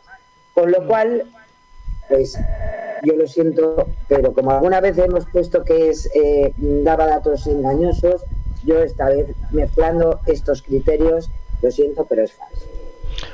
[0.54, 1.24] Con lo cual,
[2.08, 2.36] pues
[3.02, 8.22] yo lo siento, pero como alguna vez hemos puesto que es eh, daba datos engañosos,
[8.64, 11.30] yo esta vez mezclando estos criterios,
[11.62, 12.66] lo siento, pero es falso.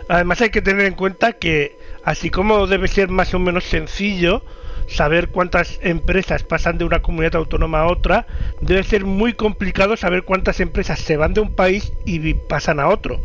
[0.08, 4.42] Además hay que tener en cuenta que así como debe ser más o menos sencillo
[4.86, 8.26] saber cuántas empresas pasan de una comunidad autónoma a otra,
[8.60, 12.88] debe ser muy complicado saber cuántas empresas se van de un país y pasan a
[12.88, 13.20] otro,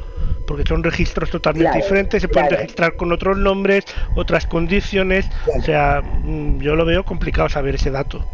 [0.48, 2.62] porque son registros totalmente Claro, diferentes, se pueden claro.
[2.62, 3.86] registrar con otros nombres,
[4.16, 8.26] otras condiciones, o sea, mm, yo lo veo complicado saber ese dato.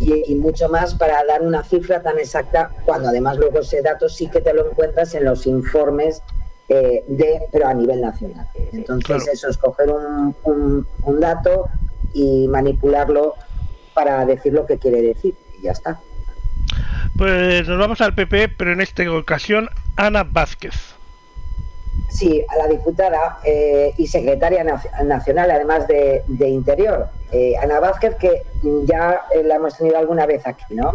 [0.00, 4.08] Y, y mucho más para dar una cifra tan exacta, cuando además luego ese dato
[4.08, 6.22] sí que te lo encuentras en los informes
[6.70, 8.46] eh, de, pero a nivel nacional.
[8.72, 9.22] Entonces Claro.
[9.32, 11.68] eso es coger un, un- un dato
[12.14, 13.34] y manipularlo
[13.92, 16.00] para decir lo que quiere decir y ya está.
[17.18, 20.74] Pues nos vamos al PP, pero en esta ocasión Ana Vázquez.
[22.08, 27.78] Sí, a la diputada eh, y secretaria nac- nacional, además de, de Interior, eh, Ana
[27.80, 28.42] Vázquez, que
[28.84, 30.94] ya eh, la hemos tenido alguna vez aquí, ¿no?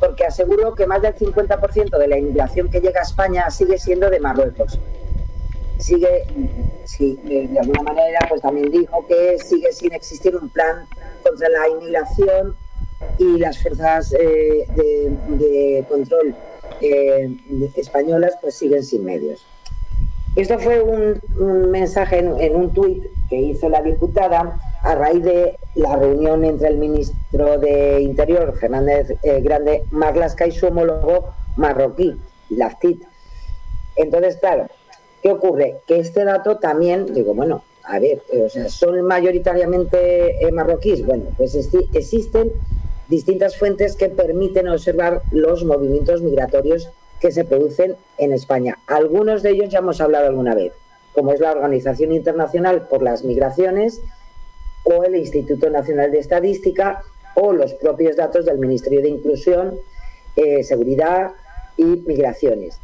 [0.00, 4.10] Porque aseguró que más del 50% de la inmigración que llega a España sigue siendo
[4.10, 4.78] de Marruecos.
[5.78, 6.24] Sigue,
[6.84, 10.86] sí, de, de alguna manera, pues también dijo que sigue sin existir un plan
[11.22, 12.56] contra la inmigración
[13.18, 14.66] y las fuerzas eh,
[15.28, 16.34] de, control
[16.80, 17.36] eh,
[17.76, 19.44] españolas pues siguen sin medios.
[20.36, 25.24] Esto fue un, un mensaje en, en un tuit que hizo la diputada a raíz
[25.24, 31.30] de la reunión entre el ministro de Interior, Fernández eh, Grande Marlaska, y su homólogo
[31.56, 32.14] marroquí,
[32.50, 33.02] Laftit.
[33.96, 34.66] Entonces, claro,
[35.22, 35.76] ¿qué ocurre?
[35.86, 41.04] Que este dato también, digo, bueno, a ver, o sea, ¿son mayoritariamente eh, marroquíes?
[41.04, 42.52] Bueno, pues existen
[43.08, 48.78] distintas fuentes que permiten observar los movimientos migratorios que se producen en España.
[48.86, 50.72] Algunos de ellos ya hemos hablado alguna vez,
[51.14, 54.02] como es la Organización Internacional por las Migraciones
[54.84, 57.02] o el Instituto Nacional de Estadística
[57.34, 59.78] o los propios datos del Ministerio de Inclusión,
[60.36, 61.32] eh, Seguridad
[61.76, 62.78] y Migraciones.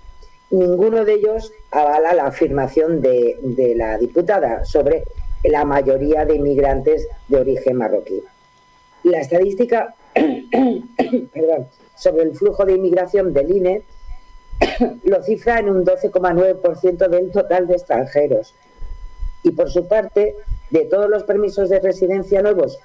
[0.51, 5.05] Ninguno de ellos avala la afirmación de, de la diputada sobre
[5.45, 8.23] la mayoría de inmigrantes de origen marroquí.
[9.05, 9.95] La estadística
[11.33, 13.83] perdón, sobre el flujo de inmigración del INE
[15.05, 18.55] lo cifra en un 12,9% del total de extranjeros.
[19.43, 20.35] Y por su parte,
[20.71, 22.79] de todos los permisos de residencia nuevos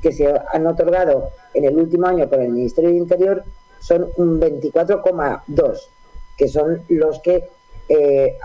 [0.00, 3.44] que se han otorgado en el último año por el Ministerio de Interior,
[3.78, 5.88] son un 24,2,
[6.36, 7.48] que son los que
[7.88, 8.36] eh,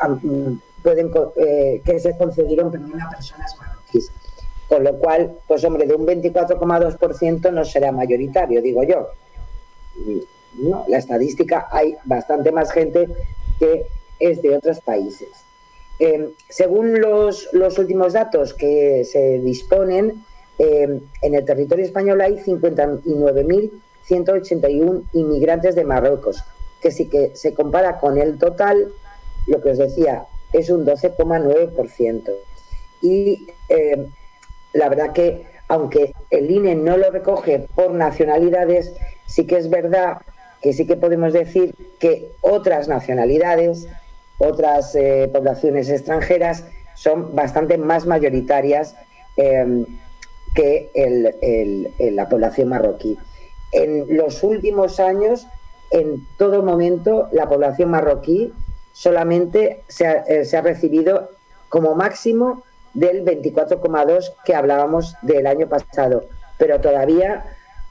[0.84, 4.12] pueden eh, que se concedieron perdón, a personas marroquíes.
[4.68, 9.08] Con lo cual, pues hombre, de un 24,2% no será mayoritario, digo yo.
[10.56, 13.08] No, la estadística hay bastante más gente
[13.60, 13.88] que
[14.20, 15.30] es de otros países.
[16.00, 20.24] Eh, según los, los últimos datos que se disponen,
[20.60, 26.43] eh, en el territorio español hay 59.181 inmigrantes de Marruecos,
[26.82, 28.91] que si que se compara con el total,
[29.45, 32.32] lo que os decía, es un 12,9%.
[33.02, 34.08] Y eh,
[34.74, 38.93] la verdad que, aunque el INE no lo recoge por nacionalidades,
[39.26, 40.20] sí que es verdad
[40.62, 43.88] que sí que podemos decir que otras nacionalidades,
[44.38, 46.65] otras eh, poblaciones extranjeras
[46.95, 48.95] son bastante más mayoritarias
[49.35, 49.85] eh,
[50.55, 50.89] que
[51.99, 53.17] la población marroquí.
[53.71, 55.47] En los últimos años,
[55.91, 58.53] en todo momento, la población marroquí
[58.93, 61.29] solamente se ha, eh, recibido
[61.69, 62.63] como máximo
[62.93, 66.25] del 24,2 que hablábamos del año pasado,
[66.57, 67.45] pero todavía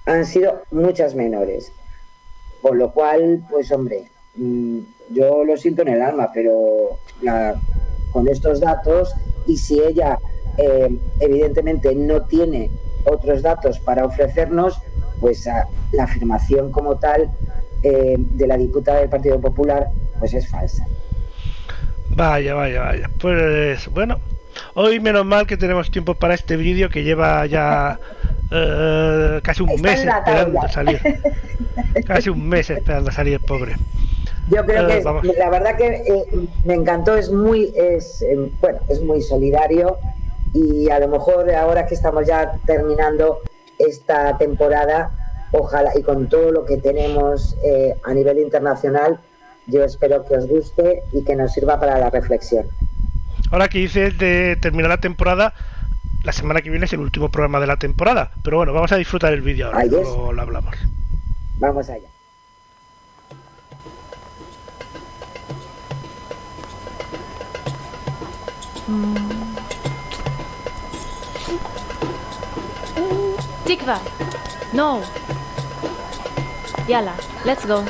[0.06, 1.72] han sido muchas menores.
[2.62, 4.80] Con lo cual, pues hombre, mm,
[5.10, 7.54] yo lo siento en el alma, pero la-
[8.12, 9.14] con estos datos
[9.46, 10.18] y si ella
[10.58, 10.88] eh,
[11.20, 12.70] evidentemente no tiene
[13.04, 14.80] otros datos para ofrecernos,
[15.20, 15.46] pues
[15.92, 17.30] la afirmación como tal
[17.82, 19.88] eh, de la diputada del Partido Popular
[20.18, 20.86] pues es falsa.
[22.08, 23.10] Vaya, vaya, vaya.
[23.20, 24.18] Pues bueno,
[24.74, 27.98] hoy menos mal que tenemos tiempo para este vídeo que lleva ya
[28.50, 31.00] eh, casi un Está mes esperando a salir.
[32.06, 33.74] Casi un mes esperando a salir, pobre.
[34.48, 39.00] Yo creo que la verdad que eh, me encantó, es muy, es, eh, bueno, es
[39.02, 39.98] muy solidario
[40.52, 43.40] y a lo mejor ahora que estamos ya terminando
[43.78, 45.10] esta temporada,
[45.52, 49.18] ojalá y con todo lo que tenemos eh, a nivel internacional,
[49.66, 52.66] yo espero que os guste y que nos sirva para la reflexión.
[53.50, 55.54] Ahora que dices de terminar la temporada,
[56.22, 58.30] la semana que viene es el último programa de la temporada.
[58.42, 59.92] Pero bueno, vamos a disfrutar el vídeo ahora, Ahí es.
[59.92, 60.74] lo hablamos.
[61.58, 62.08] Vamos allá.
[73.64, 73.98] Tikva.
[74.72, 75.02] No.
[76.86, 77.84] Yalla, let's go.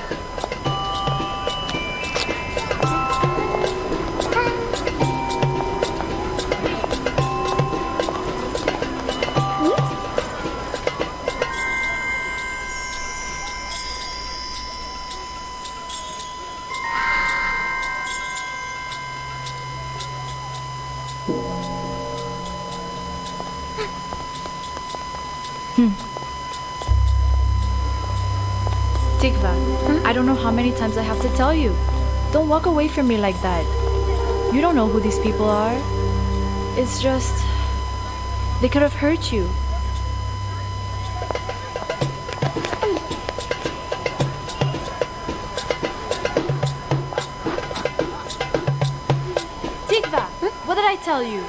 [31.37, 31.77] Tell you.
[32.33, 33.65] Don't walk away from me like that.
[34.55, 35.77] You don't know who these people are.
[36.79, 37.45] It's just.
[38.63, 39.45] They could have hurt you.
[49.89, 50.25] Tikva,
[50.65, 51.45] what did I tell you?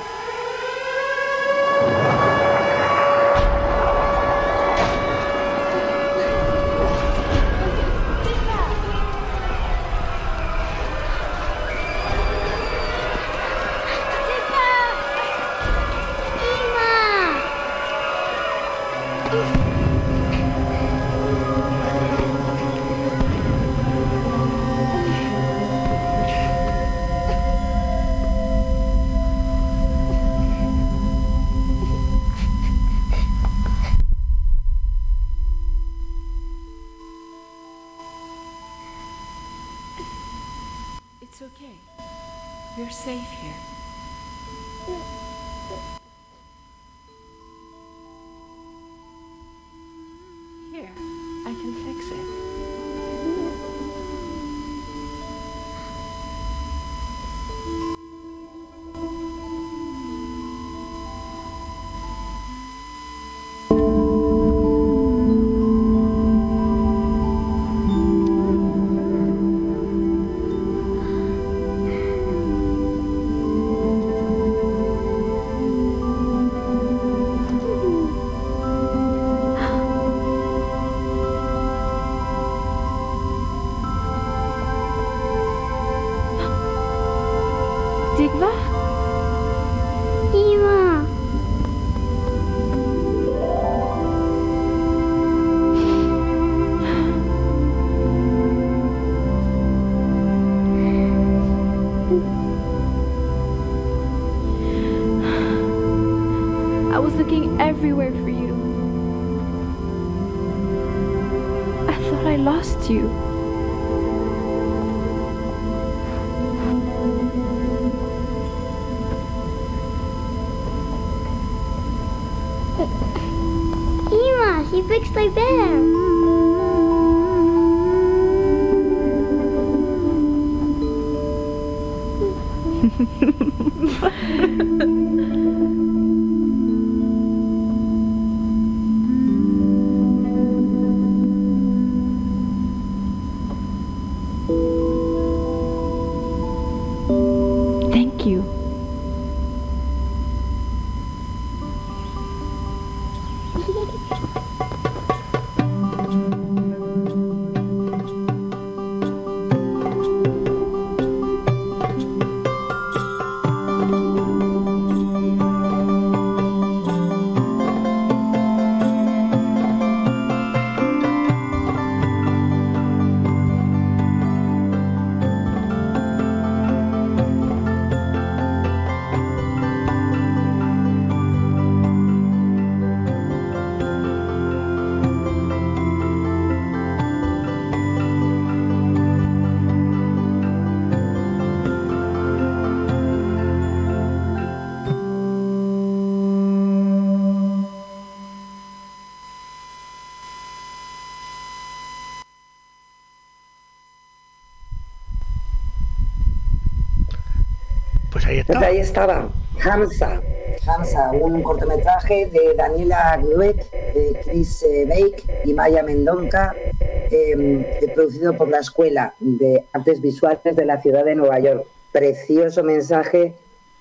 [208.47, 209.29] Pues ahí estaba,
[209.61, 210.21] Hamza.
[210.65, 218.37] Hamza, un cortometraje de Daniela Glueck, de Chris eh, Bake y Maya Mendonca, eh, producido
[218.37, 221.65] por la Escuela de Artes Visuales de la ciudad de Nueva York.
[221.91, 223.33] Precioso mensaje,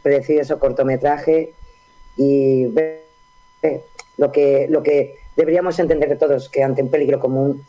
[0.02, 1.52] precioso cortometraje
[2.16, 2.66] y
[4.16, 7.64] lo que, lo que deberíamos entender todos, que ante un peligro común,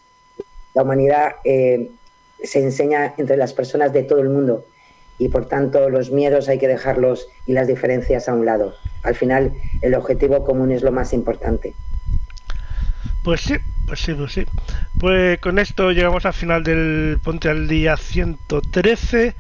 [0.74, 1.92] la humanidad eh,
[2.42, 4.66] se enseña entre las personas de todo el mundo
[5.20, 8.76] y por tanto los miedos hay que dejarlos y las diferencias a un lado.
[9.04, 11.74] Al final el objetivo común es lo más importante.
[13.24, 13.56] Pues sí,
[13.88, 14.46] pues sí, pues sí.
[15.00, 19.36] Pues con esto llegamos al final del Ponte al Día 113.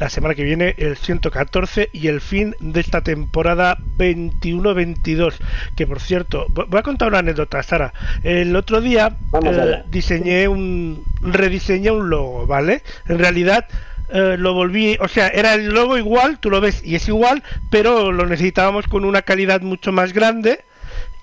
[0.00, 5.34] La semana que viene el 114 y el fin de esta temporada 21-22.
[5.74, 7.92] Que por cierto, vo- voy a contar una anécdota, Sara.
[8.22, 11.02] El otro día eh, diseñé un.
[11.20, 12.82] rediseñé un logo, ¿vale?
[13.08, 13.66] En realidad.
[14.10, 17.42] Eh, lo volví, o sea, era el logo igual, tú lo ves y es igual,
[17.70, 20.64] pero lo necesitábamos con una calidad mucho más grande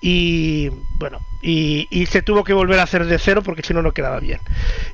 [0.00, 3.92] y bueno y, se tuvo que volver a hacer de cero porque si no no
[3.92, 4.40] quedaba bien.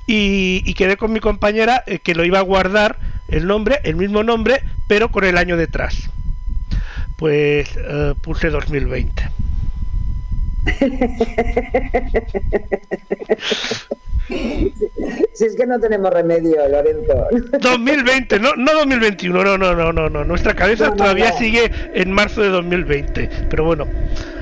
[0.07, 3.97] Y, y quedé con mi compañera eh, que lo iba a guardar el nombre el
[3.97, 6.11] mismo nombre pero con el año detrás.
[7.16, 9.22] Pues eh, puse 2020
[15.43, 17.26] Si es que no tenemos remedio, Lorenzo.
[17.61, 21.36] 2020 no no 2021 no no no no no nuestra cabeza No, todavía no.
[21.38, 23.86] sigue en marzo de 2020 pero bueno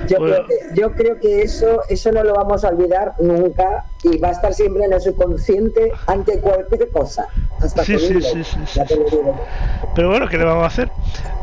[0.09, 0.35] Yo, Bueno.
[0.35, 4.29] creo que, yo creo que eso, eso no lo vamos a olvidar nunca y va
[4.29, 7.27] a estar siempre en el subconsciente ante cualquier cosa.
[7.61, 8.81] Hasta Sí, sí, sí, sí.
[9.95, 10.91] Pero bueno, ¿qué le vamos a hacer?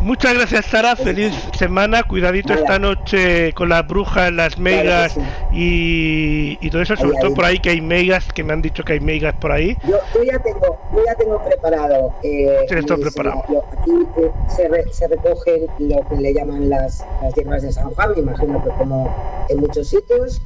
[0.02, 0.96] Muchas gracias, Sara.
[0.96, 2.04] Feliz semana.
[2.04, 5.16] Cuidadito esta noche con las brujas, las megas
[5.52, 6.96] y, y todo eso.
[6.96, 9.52] Sobre todo por ahí que hay megas, que me han dicho que hay megas por
[9.52, 9.78] ahí.
[9.88, 12.14] Yo, ya tengo, yo ya tengo preparado.
[12.24, 13.44] Eh, mis- preparado.
[13.72, 17.90] aquí eh, se, re- se recogen lo que le llaman las, las hierbas de San
[17.92, 20.42] Juan, imagino que como en muchos sitios,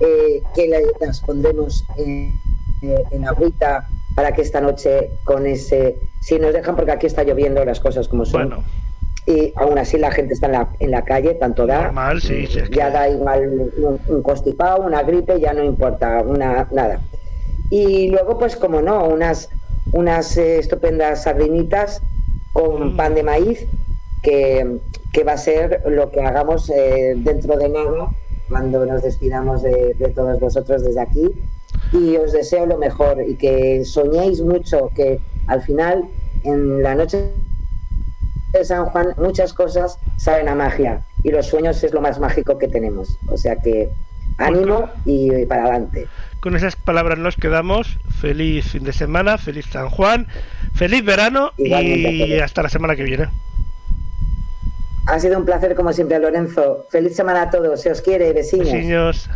[0.00, 2.40] eh, que la- las pondremos en,
[2.82, 7.22] eh, en agüita para que esta noche con ese si nos dejan, porque aquí está
[7.24, 8.48] lloviendo las cosas como son.
[8.48, 8.64] Bueno,
[9.26, 11.84] Y aún así la gente está en la, en la calle, tanto da.
[11.84, 16.68] normal, sí, sí, Ya da igual un, un constipado, una gripe, ya no importa, una,
[16.72, 17.00] nada.
[17.70, 19.48] Y luego, pues como no, unas,
[19.92, 22.02] unas eh, estupendas sardinitas
[22.52, 23.66] con pan de maíz,
[24.22, 24.78] que,
[25.12, 28.08] que va a ser lo que hagamos eh, dentro de nada,
[28.54, 31.26] cuando nos despidamos de, de todos vosotros desde aquí.
[31.92, 36.04] Y os deseo lo mejor y que soñéis mucho, que al final,
[36.44, 37.32] en la noche
[38.52, 42.56] de San Juan, muchas cosas saben a magia y los sueños es lo más mágico
[42.56, 43.18] que tenemos.
[43.26, 43.90] O sea que
[44.38, 46.06] ánimo y para adelante.
[46.38, 47.98] Con esas palabras nos quedamos.
[48.20, 50.28] Feliz fin de semana, feliz San Juan,
[50.74, 53.26] feliz verano Igualmente y hasta la semana que viene.
[55.06, 56.86] Ha sido un placer como siempre, Lorenzo.
[56.88, 57.80] Feliz semana a todos.
[57.80, 59.28] Se os quiere, vecinos.